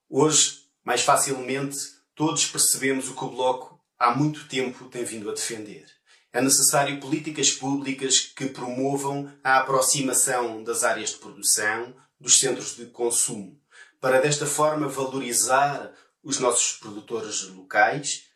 [0.08, 1.76] Hoje, mais facilmente,
[2.22, 5.84] todos percebemos o que o Bloco há muito tempo tem vindo a defender.
[6.32, 12.86] É necessário políticas públicas que promovam a aproximação das áreas de produção dos centros de
[12.86, 13.60] consumo,
[14.00, 15.92] para desta forma valorizar
[16.22, 18.26] os nossos produtores locais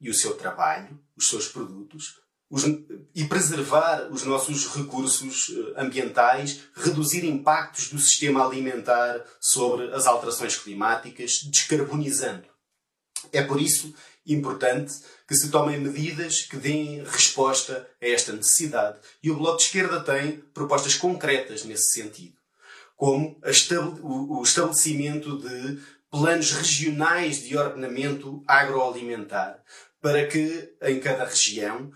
[0.00, 2.18] e o seu trabalho, os seus produtos,
[2.50, 2.64] os,
[3.14, 10.56] e preservar os nossos recursos eh, ambientais, reduzir impactos do sistema alimentar sobre as alterações
[10.56, 12.50] climáticas, descarbonizando.
[13.32, 13.94] É por isso
[14.26, 14.94] importante
[15.26, 18.98] que se tomem medidas que deem resposta a esta necessidade.
[19.22, 22.36] E o Bloco de Esquerda tem propostas concretas nesse sentido,
[22.96, 23.40] como
[24.02, 25.80] o estabelecimento de
[26.10, 29.58] planos regionais de ordenamento agroalimentar,
[30.00, 31.90] para que em cada região,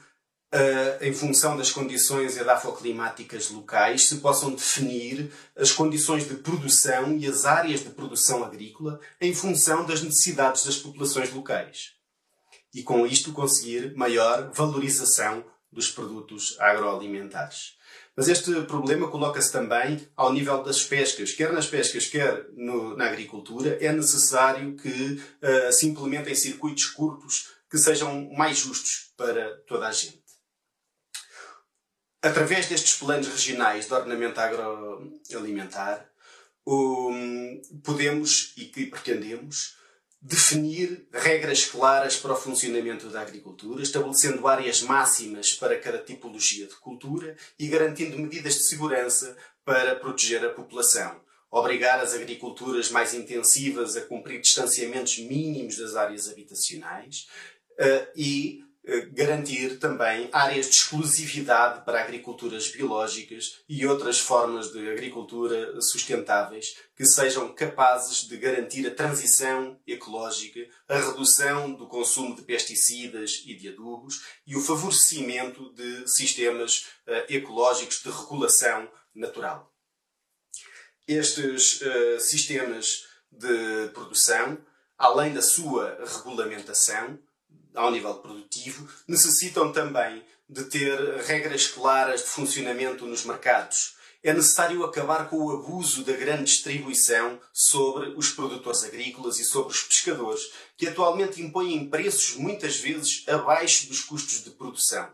[0.57, 7.27] uh, em função das condições edafoclimáticas locais, se possam definir as condições de produção e
[7.27, 11.93] as áreas de produção agrícola em função das necessidades das populações locais.
[12.75, 17.77] E com isto conseguir maior valorização dos produtos agroalimentares.
[18.17, 21.33] Mas este problema coloca-se também ao nível das pescas.
[21.33, 27.51] Quer nas pescas, quer no, na agricultura, é necessário que uh, se implementem circuitos curtos
[27.71, 30.26] que sejam mais justos para toda a gente.
[32.23, 36.09] Através destes planos regionais de ordenamento agroalimentar,
[36.67, 39.77] um, podemos e que pretendemos
[40.21, 46.75] definir regras claras para o funcionamento da agricultura, estabelecendo áreas máximas para cada tipologia de
[46.77, 51.21] cultura e garantindo medidas de segurança para proteger a população.
[51.49, 57.29] Obrigar as agriculturas mais intensivas a cumprir distanciamentos mínimos das áreas habitacionais,
[57.79, 58.66] uh, e
[59.13, 67.05] garantir também áreas de exclusividade para agriculturas biológicas e outras formas de agricultura sustentáveis que
[67.05, 73.69] sejam capazes de garantir a transição ecológica, a redução do consumo de pesticidas e de
[73.71, 79.73] adubos e o favorecimento de sistemas uh, ecológicos de regulação natural.
[81.09, 81.81] Estes
[82.19, 84.59] sistemas de produção,
[84.99, 87.19] além da sua regulamentação,
[87.77, 93.95] ao nível produtivo, necessitam também de ter regras claras de funcionamento nos mercados.
[94.23, 99.73] É necessário acabar com o abuso da grande distribuição sobre os produtores agrícolas e sobre
[99.73, 105.09] os pescadores, que atualmente impõem preços muitas vezes abaixo dos custos de produção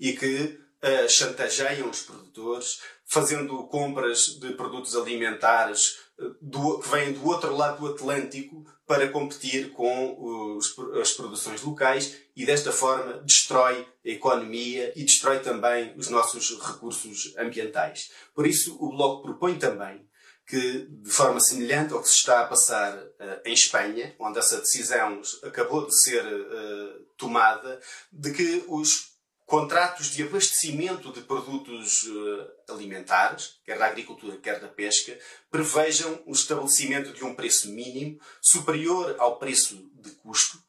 [0.00, 7.12] e que uh, chantageiam os produtores, fazendo compras de produtos alimentares uh, do, que vêm
[7.12, 13.22] do outro lado do Atlântico para competir com os, as produções locais e desta forma
[13.22, 18.10] destrói a economia e destrói também os nossos recursos ambientais.
[18.34, 20.06] Por isso, o Bloco propõe também
[20.46, 24.58] que, de forma semelhante ao que se está a passar uh, em Espanha, onde essa
[24.58, 27.80] decisão acabou de ser uh, tomada,
[28.12, 29.11] de que os
[29.46, 35.18] contratos de abastecimento de produtos uh, alimentares, quer da agricultura, quer da pesca,
[35.50, 40.62] prevejam o estabelecimento de um preço mínimo superior ao preço de custo,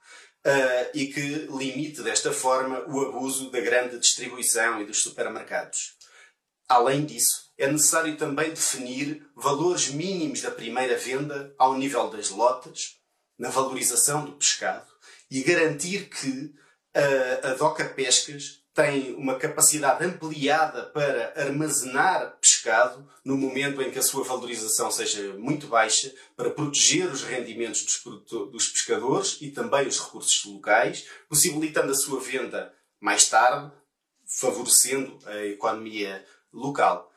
[0.94, 5.96] e que limite desta forma o abuso da grande distribuição e dos supermercados.
[6.68, 12.98] Além disso, é necessário também definir valores mínimos da primeira venda ao nível das lotas,
[13.38, 14.92] na valorização do pescado
[15.30, 16.54] e garantir que
[16.94, 24.00] a, a Doca Pescas tem uma capacidade ampliada para armazenar pescado no momento em que
[24.00, 29.88] a sua valorização seja muito baixa, para proteger os rendimentos dos, dos pescadores e também
[29.88, 33.72] os recursos locais, possibilitando a sua venda mais tarde,
[34.26, 37.12] favorecendo a economia local.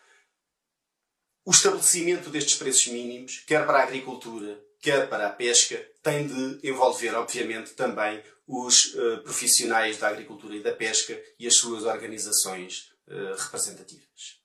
[1.45, 6.69] O estabelecimento destes preços mínimos, quer para a agricultura, quer para a pesca, tem de
[6.69, 12.93] envolver, obviamente, também os uh, profissionais da agricultura e da pesca e as suas organizações
[13.09, 14.37] uh, representativas.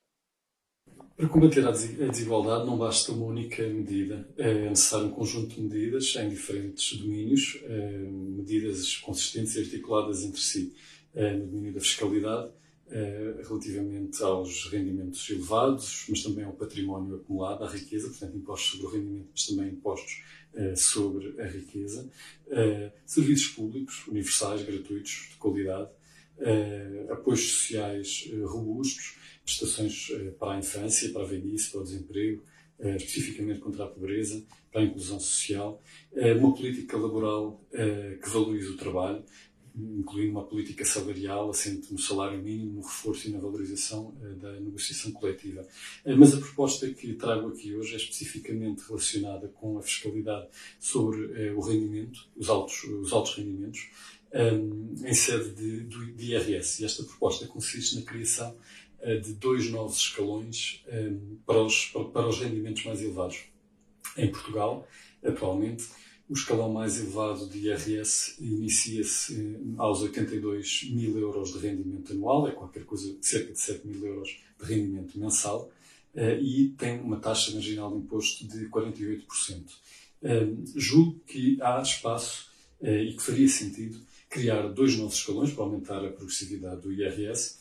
[1.15, 6.15] Para combater a desigualdade não basta uma única medida, é necessário um conjunto de medidas
[6.15, 10.73] em diferentes domínios, eh, medidas consistentes e articuladas entre si,
[11.13, 12.51] no domínio da fiscalidade,
[13.47, 18.89] relativamente aos rendimentos elevados, mas também ao património acumulado, à riqueza, portanto impostos sobre o
[18.89, 20.23] rendimento, mas também impostos
[20.75, 22.09] sobre a riqueza,
[22.49, 25.89] eh, serviços públicos universais, gratuitos, de qualidade,
[26.39, 32.43] eh, apoios sociais robustos, prestações para a infância, para a velhice, para o desemprego,
[32.95, 35.81] especificamente contra a pobreza, para a inclusão social,
[36.39, 39.23] uma política laboral que valorize o trabalho,
[39.76, 44.59] incluindo uma política salarial assente no salário mínimo, no reforço e na valorização uh, da
[44.59, 45.61] negociação coletiva.
[46.05, 50.47] Uh, mas a proposta que trago aqui hoje é especificamente relacionada com a fiscalidade
[50.80, 53.89] sobre uh, o rendimento, os altos, os altos rendimentos,
[54.34, 56.82] em sede de, IRS.
[56.82, 58.55] E esta proposta consiste na criação
[59.22, 60.86] de dois novos escalões
[61.45, 63.43] para, os, para os rendimentos mais elevados.
[64.15, 64.88] Em Portugal,
[65.22, 65.86] atualmente,
[66.32, 72.47] o escalão mais elevado de IRS inicia-se eh, aos 82 mil euros de rendimento anual,
[72.47, 75.69] é qualquer coisa de cerca de 7 mil euros de rendimento mensal,
[76.15, 79.73] eh, e tem uma taxa marginal de imposto de 48%.
[80.23, 82.49] Eh, julgo que há espaço
[82.82, 87.59] e que faria sentido criar dois novos escalões para aumentar a progressividade do IRS,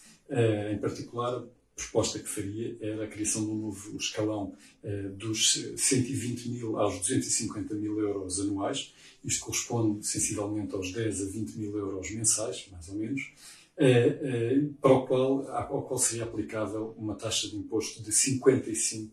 [0.73, 1.45] em particular
[1.85, 6.99] proposta que faria era a criação de um novo escalão eh, dos 120 mil aos
[6.99, 8.95] 250 mil euros anuais.
[9.25, 13.33] Isto corresponde sensivelmente aos 10 a 20 mil euros mensais, mais ou menos,
[13.77, 19.11] eh, eh, para o qual, ao qual seria aplicável uma taxa de imposto de 55%.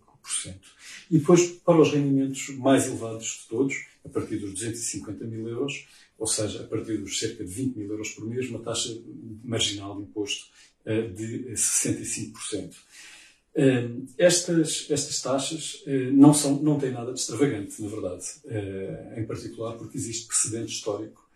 [1.09, 5.88] E depois, para os rendimentos mais elevados de todos, a partir dos 250 mil euros,
[6.18, 8.89] ou seja, a partir dos cerca de 20 mil euros por mês, uma taxa
[9.43, 10.47] marginal de imposto
[10.88, 12.74] de 65%.
[13.60, 18.24] Eh, estas, estas taxas eh, não, são, não têm nada de extravagante, na verdade,
[19.16, 21.28] em particular porque existe precedente histórico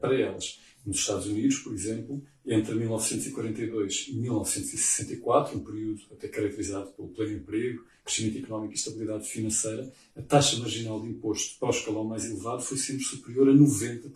[0.00, 0.60] para elas.
[0.86, 7.36] Nos Estados Unidos, por exemplo, entre 1942 e 1964, um período até caracterizado pelo pleno
[7.36, 12.24] emprego, crescimento económico e estabilidade financeira, a taxa marginal de imposto para o escalão mais
[12.24, 14.10] elevado foi sempre superior a 90%.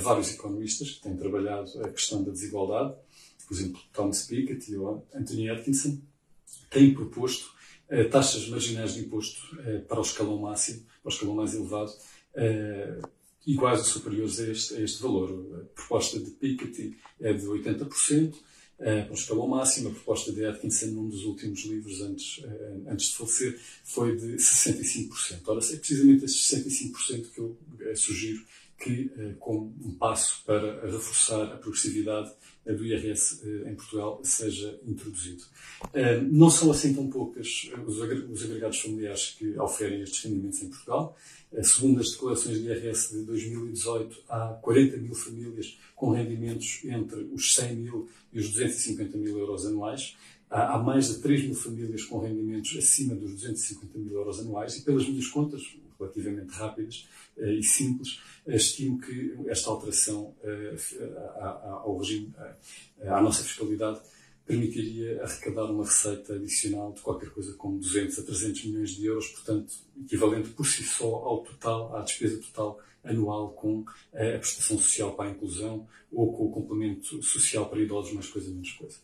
[0.00, 2.94] vários economistas que têm trabalhado a questão da desigualdade
[3.48, 5.98] por exemplo, Thomas Piketty ou Anthony Atkinson,
[6.70, 7.50] têm proposto
[7.90, 11.90] uh, taxas marginais de imposto uh, para o escalão máximo, para o escalão mais elevado,
[11.90, 13.08] uh,
[13.46, 15.30] iguais ou superiores a este, a este valor.
[15.62, 18.34] A proposta de Piketty é de 80%,
[18.76, 19.88] para o escalão máximo.
[19.88, 22.44] A proposta de Atkinson, num dos últimos livros antes,
[22.86, 25.40] antes de falecer, foi de 65%.
[25.46, 27.56] Ora, é precisamente esses 65% que eu
[27.96, 28.44] sugiro
[28.78, 32.30] que, como um passo para reforçar a progressividade
[32.72, 35.44] do IRS eh, em Portugal seja introduzido.
[35.92, 40.68] Eh, não são assim tão poucas eh, os agregados familiares que oferem estes rendimentos em
[40.68, 41.16] Portugal.
[41.62, 47.54] Segundo as declarações de IRS de 2018, há 40 mil famílias com rendimentos entre os
[47.54, 50.14] 100 mil e os 250 mil euros anuais.
[50.50, 54.82] Há mais de 3 mil famílias com rendimentos acima dos 250 mil euros anuais e,
[54.82, 55.62] pelas minhas contas,
[55.98, 60.76] relativamente rápidas e simples, estimo que esta alteração eh,
[61.84, 62.32] ao regime,
[63.00, 64.00] eh, à nossa fiscalidade,
[64.46, 69.28] permitiria arrecadar uma receita adicional de qualquer coisa como 200 a 300 milhões de euros,
[69.28, 73.84] portanto, equivalente por si só ao total, à despesa total anual com
[74.14, 78.28] eh, a prestação social para a inclusão ou com o complemento social para idosos, mais
[78.28, 78.96] coisa, menos coisa.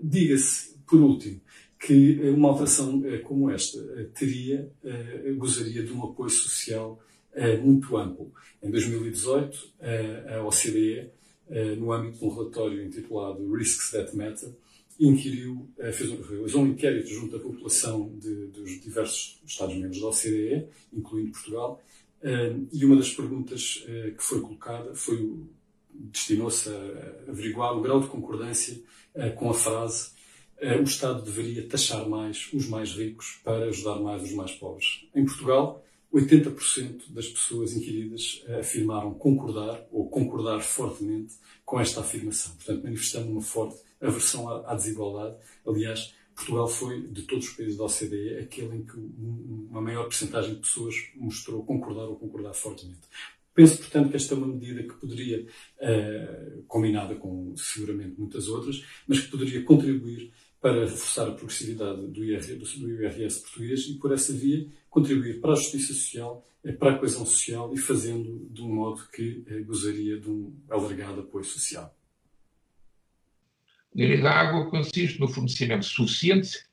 [0.00, 1.40] Diga-se, por último,
[1.78, 3.78] que uma alteração como esta
[4.14, 4.70] teria,
[5.36, 7.00] gozaria de um apoio social
[7.62, 8.32] muito amplo.
[8.62, 9.74] Em 2018,
[10.28, 11.10] a OCDE,
[11.78, 14.50] no âmbito de um relatório intitulado Risks That Matter,
[14.98, 21.80] inquiriu, fez, um inquérito junto à população de, dos diversos Estados-membros da OCDE, incluindo Portugal,
[22.72, 25.44] e uma das perguntas que foi colocada foi
[25.90, 28.80] destinou-se a averiguar o grau de concordância
[29.36, 30.10] com a frase
[30.60, 35.06] o Estado deveria taxar mais os mais ricos para ajudar mais os mais pobres.
[35.14, 41.34] Em Portugal, 80% das pessoas inquiridas afirmaram concordar ou concordar fortemente
[41.64, 45.36] com esta afirmação, portanto, manifestando uma forte aversão à, desigualdade.
[45.66, 50.54] Aliás, Portugal foi, de todos os países da OCDE, aquele em que uma maior porcentagem
[50.54, 53.00] de pessoas mostrou concordar ou concordar fortemente.
[53.52, 58.84] Penso, portanto, que esta é uma medida que poderia, uh, combinada com seguramente muitas outras,
[59.06, 64.12] mas que poderia contribuir para reforçar a progressividade do, IR, do IRS português e, por
[64.12, 68.62] essa via, contribuir para a justiça social, eh, para a coesão social e fazendo de
[68.62, 71.94] um modo que eh, gozaria de um alargado apoio social.
[73.94, 76.66] A lei da água consiste no fornecimento suficiente,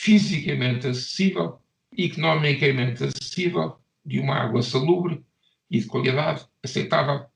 [0.00, 1.60] fisicamente acessível,
[1.96, 5.22] economicamente acessível, de uma água salubre
[5.70, 7.26] e de qualidade aceitável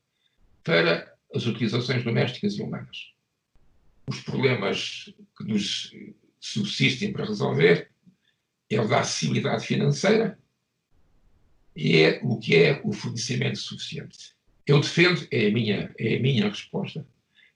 [0.64, 3.15] para as utilizações domésticas e humanas
[4.06, 5.92] os problemas que nos
[6.38, 7.90] subsistem para resolver
[8.70, 10.38] é o da acessibilidade financeira
[11.74, 14.34] e é o que é o fornecimento suficiente.
[14.66, 17.06] Eu defendo, é a minha, é a minha resposta,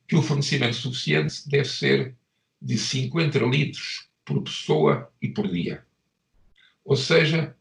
[0.07, 2.17] que o fornecimento suficiente deve ser
[2.61, 5.85] de 50 litros por pessoa e por dia.
[6.85, 7.57] Ou seja,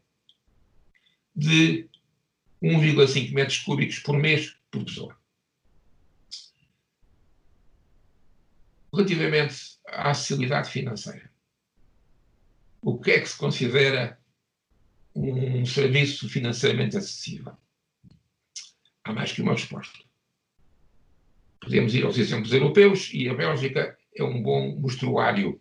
[1.34, 1.88] de
[2.62, 5.19] 1,5 metros cúbicos por mês por pessoa.
[8.92, 11.30] Relativamente à acessibilidade financeira,
[12.82, 14.18] o que é que se considera
[15.14, 17.56] um serviço financeiramente acessível?
[19.04, 19.98] Há mais que uma resposta.
[21.60, 25.60] Podemos ir aos exemplos europeus e a Bélgica é um bom mostruário,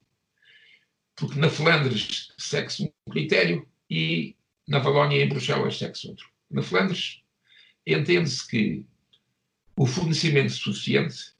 [1.15, 4.35] porque na Flandres segue-se um critério e
[4.67, 6.29] na Valónia e em Bruxelas segue-se outro.
[6.49, 7.21] Na Flandres
[7.85, 8.85] entende-se que
[9.75, 11.33] o fornecimento suficiente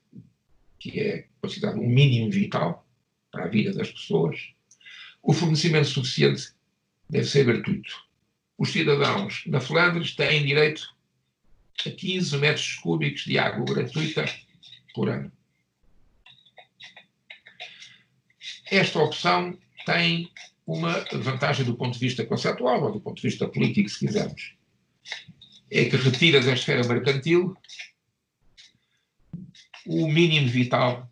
[0.80, 2.88] que é considerado um mínimo vital
[3.32, 4.54] para a vida das pessoas,
[5.22, 6.54] o fornecimento suficiente
[7.10, 7.94] deve ser gratuito.
[8.58, 10.96] Os cidadãos na Flandres têm direito
[11.86, 14.26] a 15 metros cúbicos de água gratuita
[14.94, 15.32] por ano.
[18.72, 20.30] Esta opção tem
[20.66, 24.54] uma vantagem do ponto de vista conceptual ou do ponto de vista político, se quisermos.
[25.72, 27.58] É que retira da esfera mercantil
[29.92, 31.12] o mínimo vital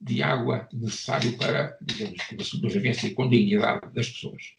[0.00, 4.54] de água necessário para, digamos, a sobrevivência com dignidade das pessoas.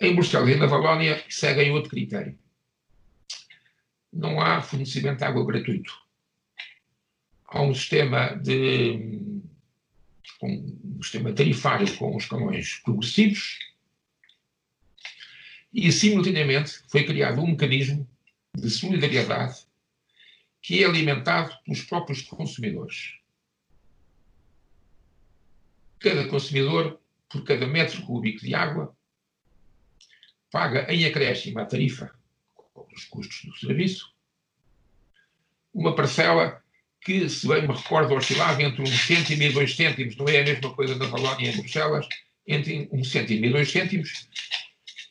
[0.00, 2.38] Em Bruxelas e na Valónia seguem outro critério.
[4.12, 5.92] Não há fornecimento de água gratuito.
[7.44, 9.42] Há um sistema de
[10.40, 13.58] um sistema tarifário com escalões progressivos
[15.72, 18.08] e, simultaneamente, foi criado um mecanismo
[18.54, 19.66] de solidariedade
[20.66, 23.14] que é alimentado pelos próprios consumidores.
[26.00, 28.92] Cada consumidor, por cada metro cúbico de água,
[30.50, 32.12] paga em acréscimo à tarifa,
[32.92, 34.12] os custos do serviço,
[35.72, 36.60] uma parcela
[37.00, 40.44] que, se bem me recordo, oscilava entre um cêntimo e dois cêntimos, não é a
[40.44, 42.08] mesma coisa na Valónia e em Bruxelas,
[42.44, 44.28] entre um cêntimo e dois cêntimos,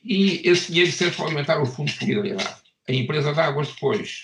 [0.03, 2.61] e esse dinheiro serve para alimentar o Fundo de Solidariedade.
[2.89, 4.21] A empresa de águas depois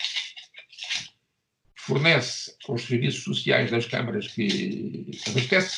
[1.85, 5.77] fornece aos serviços sociais das câmaras que abastece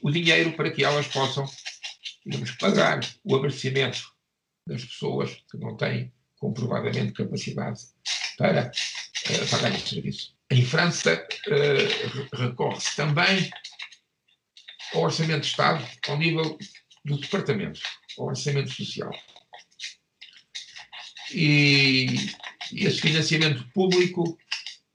[0.00, 1.44] o dinheiro para que elas possam,
[2.24, 4.00] digamos, pagar o abastecimento
[4.66, 7.80] das pessoas que não têm comprovadamente capacidade
[8.36, 10.36] para uh, pagar esse serviço.
[10.50, 13.50] Em França, uh, recorre-se também
[14.94, 16.56] ao Orçamento de Estado ao nível
[17.04, 17.80] do Departamento,
[18.18, 19.10] ao Orçamento Social.
[21.34, 22.06] E
[22.72, 24.38] esse financiamento público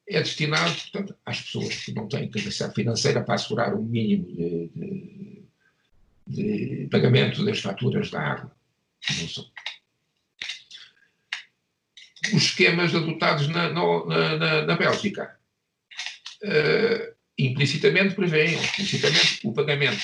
[0.07, 4.69] é destinado, portanto, às pessoas que não têm capacidade financeira para assegurar um mínimo de,
[4.75, 5.45] de,
[6.27, 8.55] de pagamento das faturas da água.
[12.33, 15.37] Os esquemas adotados na, na, na, na Bélgica
[16.43, 20.03] uh, implicitamente prevêem explicitamente o pagamento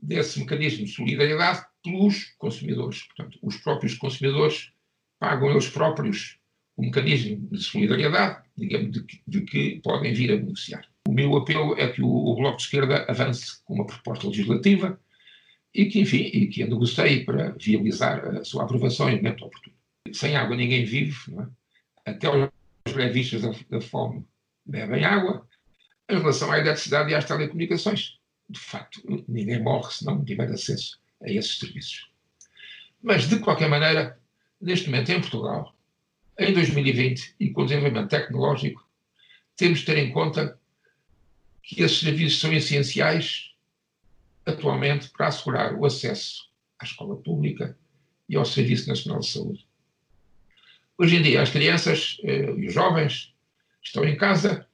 [0.00, 3.02] desse mecanismo de solidariedade pelos consumidores.
[3.02, 4.72] Portanto, os próprios consumidores
[5.18, 6.37] pagam eles próprios
[6.78, 10.86] o mecanismo de solidariedade, digamos, de que, de que, podem vir a beneficiar.
[11.08, 14.98] O meu apelo é que o, o, Bloco de Esquerda avance com uma proposta legislativa
[15.74, 19.74] e que, enfim, e que a negocie para viabilizar a sua aprovação em momento oportuno.
[20.12, 21.16] Sem água ninguém vive,
[22.06, 22.10] é?
[22.12, 24.24] até os brevistas da, da fome
[24.64, 25.44] bebem água.
[26.08, 31.00] Em relação à eletricidade e às telecomunicações, de facto, ninguém morre se não tiver acesso
[31.20, 32.08] a esses serviços.
[33.02, 34.16] Mas, de qualquer maneira,
[34.60, 35.74] neste momento em Portugal,
[36.38, 38.86] em 2020 e com o desenvolvimento tecnológico,
[39.56, 40.58] temos de ter em conta
[41.62, 43.52] que esses serviços são essenciais
[44.46, 47.76] atualmente para assegurar o acesso à escola pública
[48.28, 49.66] e ao Serviço Nacional de Saúde.
[50.96, 53.34] Hoje em dia, as crianças eh, e os jovens
[53.82, 54.66] estão em casa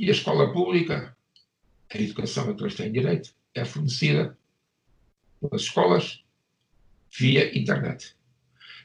[0.00, 1.16] e a escola pública,
[1.90, 4.36] a educação a que eles têm direito, é fornecida
[5.40, 6.24] pelas escolas
[7.10, 8.17] via internet.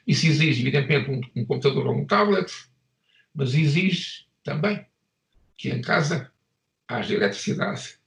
[0.06, 2.52] Isso exige, evidentemente, um, um computador ou um tablet,
[3.34, 4.86] mas exige também
[5.58, 6.32] que em casa
[6.88, 7.98] haja eletricidade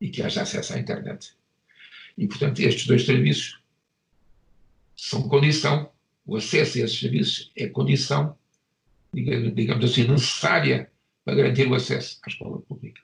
[0.00, 1.34] e que haja acesso à internet.
[2.16, 3.60] E, portanto, estes dois serviços
[4.96, 5.92] são condição,
[6.24, 8.36] o acesso a esses serviços é condição,
[9.12, 10.90] digamos assim, necessária
[11.24, 13.02] para garantir o acesso à escola pública.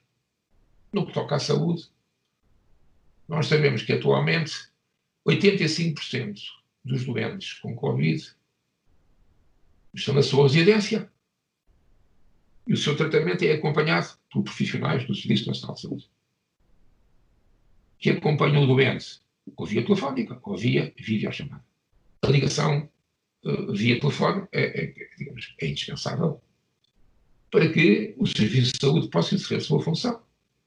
[0.92, 1.88] No que toca à saúde,
[3.28, 4.52] nós sabemos que atualmente
[5.26, 6.40] 85%
[6.84, 8.34] dos doentes com Covid
[9.94, 11.10] estão na sua residência
[12.66, 16.10] e o seu tratamento é acompanhado por profissionais do Serviço Nacional de Saúde
[17.98, 19.20] que acompanham o doente
[19.56, 21.64] ou via telefónica ou via videochamada.
[22.22, 22.88] A ligação
[23.44, 26.42] uh, via telefone é, é, digamos, é indispensável
[27.50, 30.20] para que o Serviço de Saúde possa exercer a sua função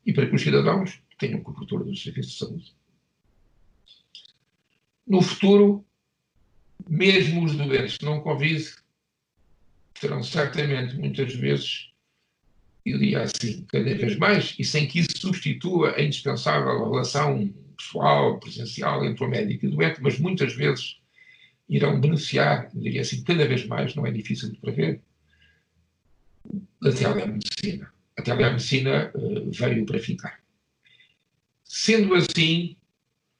[0.06, 2.76] e para que os cidadãos tenham cobertura do Serviço de Saúde.
[5.06, 5.86] No futuro,
[6.88, 8.74] mesmo os doentes não Covid
[10.00, 11.90] terão certamente muitas vezes
[12.86, 18.40] eu diria assim, cada vez mais, e sem que isso substitua a indispensável relação pessoal,
[18.40, 21.00] presencial entre o médico e o doente, mas muitas vezes
[21.68, 25.02] irão beneficiar, eu diria assim, cada vez mais, não é difícil de prever,
[26.80, 27.92] da telemedicina.
[28.18, 30.40] A telemedicina uh, veio para ficar.
[31.64, 32.78] Sendo assim,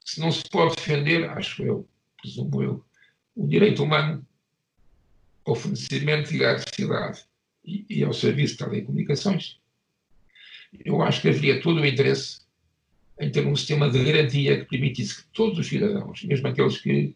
[0.04, 1.88] se não se pode defender, acho eu,
[2.20, 2.84] presumo eu,
[3.36, 4.26] o direito humano
[5.44, 7.24] ao fornecimento de eletricidade
[7.64, 9.60] e, e ao serviço de telecomunicações,
[10.84, 12.40] eu acho que haveria todo o interesse
[13.20, 17.14] em ter um sistema de garantia que permitisse que todos os cidadãos, mesmo aqueles que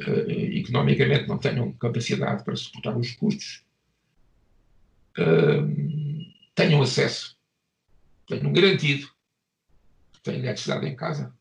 [0.00, 3.64] uh, economicamente não tenham capacidade para suportar os custos,
[5.18, 7.38] uh, tenham acesso,
[8.26, 9.08] tenham garantido
[10.12, 11.34] que têm eletricidade em casa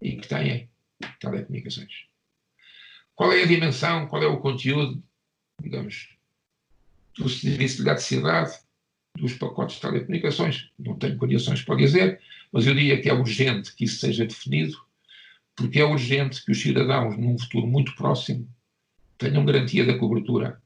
[0.00, 0.68] e que têm
[1.20, 2.07] telecomunicações.
[3.18, 5.02] Qual é a dimensão, qual é o conteúdo,
[5.60, 6.16] digamos,
[7.18, 8.56] do serviço de eletricidade,
[9.16, 10.70] dos pacotes de telecomunicações.
[10.78, 12.20] Não tenho condições para dizer,
[12.52, 14.78] mas eu diria que é urgente que isso seja definido,
[15.56, 18.48] porque é urgente que os cidadãos, num futuro muito próximo,
[19.18, 20.62] tenham garantia da cobertura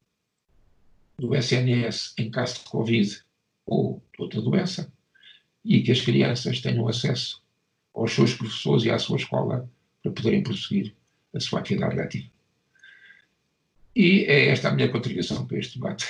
[1.18, 3.18] do SNS em caso de Covid
[3.64, 4.92] ou de outra doença
[5.64, 7.42] e que as crianças tenham acesso
[7.94, 9.66] aos seus professores e à sua escola
[10.02, 10.94] para poderem prosseguir
[11.34, 12.31] a sua atividade letiva.
[13.94, 16.06] E é esta a minha contribuição para este debate.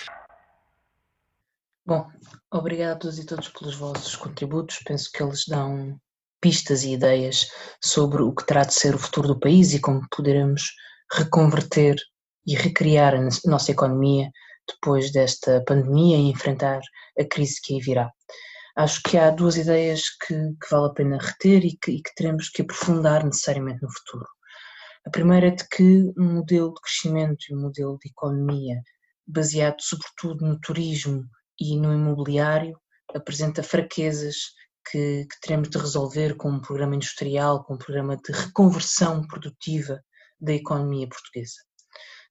[1.85, 2.09] Bom,
[2.51, 4.78] obrigada a todos e todos pelos vossos contributos.
[4.87, 5.99] Penso que eles dão
[6.41, 7.49] pistas e ideias
[7.83, 10.62] sobre o que terá de ser o futuro do país e como poderemos
[11.12, 11.97] reconverter
[12.47, 14.30] e recriar a nossa economia
[14.68, 16.80] depois desta pandemia e enfrentar
[17.18, 18.11] a crise que aí virá.
[18.76, 22.14] Acho que há duas ideias que, que vale a pena reter e que, e que
[22.14, 24.26] teremos que aprofundar necessariamente no futuro.
[25.05, 28.81] A primeira é de que um modelo de crescimento e um modelo de economia
[29.27, 31.25] baseado sobretudo no turismo
[31.61, 32.79] e no imobiliário
[33.15, 34.37] apresenta fraquezas
[34.91, 40.01] que, que teremos de resolver com um programa industrial, com um programa de reconversão produtiva
[40.41, 41.57] da economia portuguesa.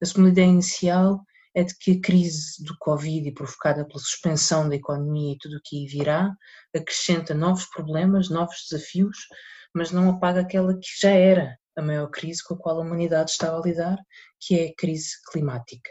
[0.02, 1.22] A segunda ideia inicial
[1.54, 5.56] é de que a crise do Covid e provocada pela suspensão da economia e tudo
[5.56, 6.34] o que aí virá
[6.74, 9.18] acrescenta novos problemas, novos desafios,
[9.74, 13.30] mas não apaga aquela que já era a maior crise com a qual a humanidade
[13.30, 13.98] estava a lidar,
[14.40, 15.90] que é a crise climática.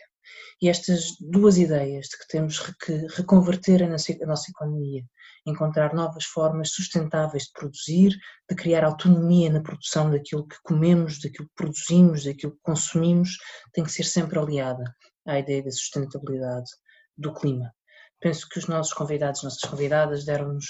[0.61, 5.03] E estas duas ideias de que temos que reconverter a nossa, a nossa economia,
[5.45, 8.15] encontrar novas formas sustentáveis de produzir,
[8.47, 13.37] de criar autonomia na produção daquilo que comemos, daquilo que produzimos, daquilo que consumimos,
[13.73, 14.83] tem que ser sempre aliada
[15.25, 16.69] à ideia da sustentabilidade
[17.17, 17.73] do clima.
[18.19, 20.67] Penso que os nossos convidados, nossas convidadas, deram-nos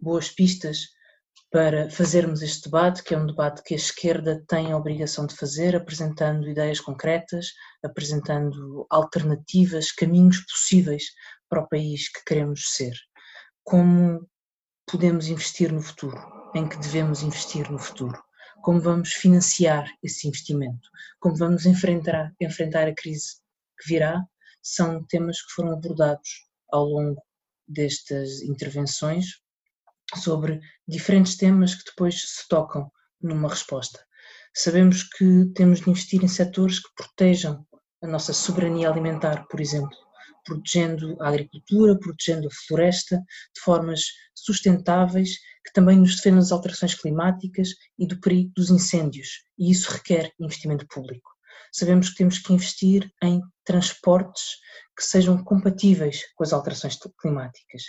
[0.00, 0.88] boas pistas
[1.50, 5.36] para fazermos este debate, que é um debate que a esquerda tem a obrigação de
[5.36, 7.52] fazer, apresentando ideias concretas,
[7.84, 11.04] apresentando alternativas, caminhos possíveis
[11.48, 12.92] para o país que queremos ser.
[13.62, 14.28] Como
[14.84, 16.20] podemos investir no futuro?
[16.54, 18.20] Em que devemos investir no futuro?
[18.62, 20.88] Como vamos financiar esse investimento?
[21.20, 23.36] Como vamos enfrentar, enfrentar a crise
[23.78, 24.24] que virá?
[24.60, 27.22] São temas que foram abordados ao longo
[27.68, 29.40] destas intervenções,
[30.14, 32.90] sobre diferentes temas que depois se tocam
[33.20, 34.04] numa resposta.
[34.54, 37.66] Sabemos que temos de investir em setores que protejam
[38.02, 39.96] a nossa soberania alimentar, por exemplo,
[40.44, 44.02] protegendo a agricultura, protegendo a floresta de formas
[44.34, 49.90] sustentáveis que também nos defendam das alterações climáticas e do perigo dos incêndios, e isso
[49.90, 51.33] requer investimento público.
[51.76, 54.58] Sabemos que temos que investir em transportes
[54.96, 57.82] que sejam compatíveis com as alterações climáticas,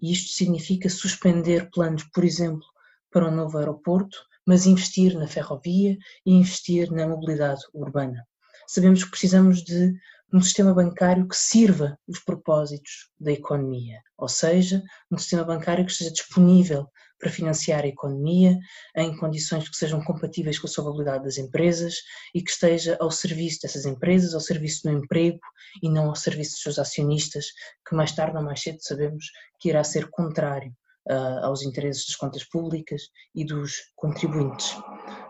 [0.00, 2.64] e isto significa suspender planos, por exemplo,
[3.10, 4.16] para um novo aeroporto,
[4.46, 8.24] mas investir na ferrovia e investir na mobilidade urbana.
[8.68, 9.92] Sabemos que precisamos de
[10.32, 15.90] um sistema bancário que sirva os propósitos da economia, ou seja, um sistema bancário que
[15.90, 16.86] esteja disponível
[17.22, 18.58] para financiar a economia
[18.96, 21.94] em condições que sejam compatíveis com a solvabilidade das empresas
[22.34, 25.38] e que esteja ao serviço dessas empresas, ao serviço do emprego
[25.80, 27.46] e não ao serviço dos seus acionistas,
[27.88, 29.26] que mais tarde ou mais cedo sabemos
[29.60, 30.74] que irá ser contrário
[31.08, 34.76] uh, aos interesses das contas públicas e dos contribuintes.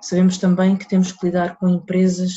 [0.01, 2.33] Sabemos também que temos que lidar com empresas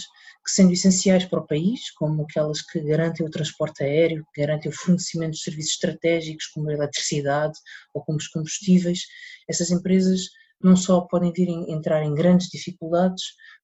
[0.46, 4.72] que sendo essenciais para o país, como aquelas que garantem o transporte aéreo, que garantem
[4.72, 7.58] o fornecimento de serviços estratégicos como a eletricidade
[7.92, 9.08] ou como os combustíveis,
[9.48, 10.30] essas empresas
[10.62, 13.24] não só podem vir a entrar em grandes dificuldades,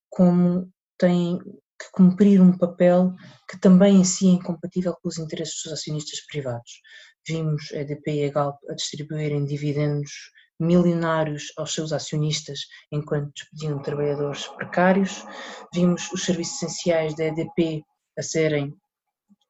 [0.09, 3.13] como têm que cumprir um papel
[3.49, 6.79] que também em si é incompatível com os interesses dos acionistas privados.
[7.27, 10.11] Vimos a EDP e a Galp a distribuírem dividendos
[10.59, 12.59] milionários aos seus acionistas
[12.91, 15.25] enquanto despediam trabalhadores precários.
[15.73, 17.83] Vimos os serviços essenciais da EDP
[18.17, 18.75] a serem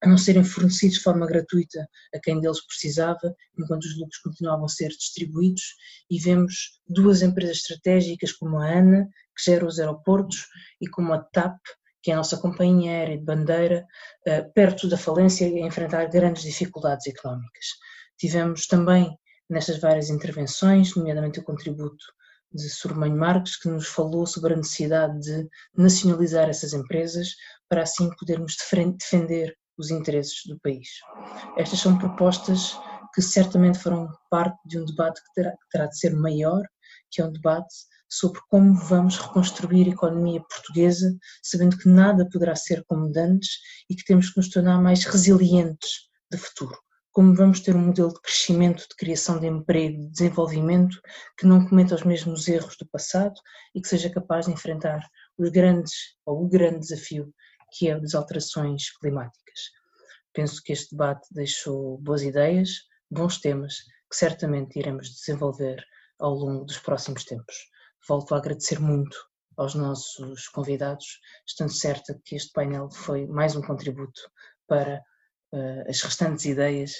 [0.03, 4.65] a não serem fornecidos de forma gratuita a quem deles precisava, enquanto os lucros continuavam
[4.65, 5.75] a ser distribuídos,
[6.09, 10.47] e vemos duas empresas estratégicas como a ANA, que gera os aeroportos,
[10.79, 11.57] e como a TAP,
[12.01, 13.85] que é a nossa companhia aérea de bandeira,
[14.25, 17.65] eh, perto da falência e a enfrentar grandes dificuldades económicas.
[18.17, 19.15] Tivemos também
[19.47, 22.03] nestas várias intervenções, nomeadamente o contributo
[22.51, 27.35] de Sormanho Marques, que nos falou sobre a necessidade de nacionalizar essas empresas
[27.69, 30.87] para assim podermos defender os interesses do país.
[31.57, 32.79] Estas são propostas
[33.13, 36.63] que certamente farão parte de um debate que terá, que terá de ser maior,
[37.09, 37.73] que é um debate
[38.09, 41.13] sobre como vamos reconstruir a economia portuguesa,
[41.43, 43.49] sabendo que nada poderá ser como antes
[43.89, 46.77] e que temos que nos tornar mais resilientes de futuro
[47.11, 50.97] como vamos ter um modelo de crescimento, de criação de emprego, de desenvolvimento
[51.37, 53.33] que não cometa os mesmos erros do passado
[53.75, 55.05] e que seja capaz de enfrentar
[55.37, 55.93] os grandes
[56.25, 57.33] ou o grande desafio
[57.71, 59.71] que é das alterações climáticas.
[60.33, 63.75] Penso que este debate deixou boas ideias, bons temas
[64.09, 65.83] que certamente iremos desenvolver
[66.19, 67.55] ao longo dos próximos tempos.
[68.07, 69.17] Volto a agradecer muito
[69.57, 74.21] aos nossos convidados, estando certa que este painel foi mais um contributo
[74.67, 75.03] para
[75.53, 76.93] uh, as restantes ideias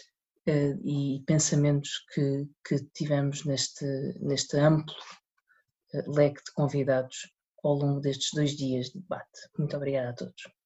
[0.47, 3.85] uh, e pensamentos que, que tivemos neste,
[4.19, 4.95] neste amplo
[5.93, 7.31] uh, leque de convidados
[7.63, 9.39] ao longo destes dois dias de debate.
[9.57, 10.60] Muito obrigada a todos.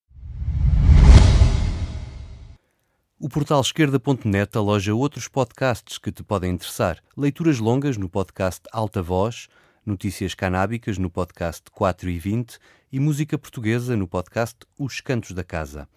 [3.26, 6.99] O portal esquerda.net aloja outros podcasts que te podem interessar.
[7.18, 9.47] Leituras longas no podcast Alta Voz,
[9.84, 12.60] notícias canábicas no podcast 4 e 20
[12.91, 15.89] e música portuguesa no podcast Os Cantos da Casa.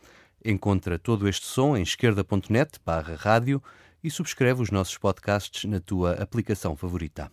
[0.42, 3.62] Encontra todo este som em esquerda.net barra rádio
[4.02, 7.30] e subscreve os nossos podcasts na tua aplicação favorita.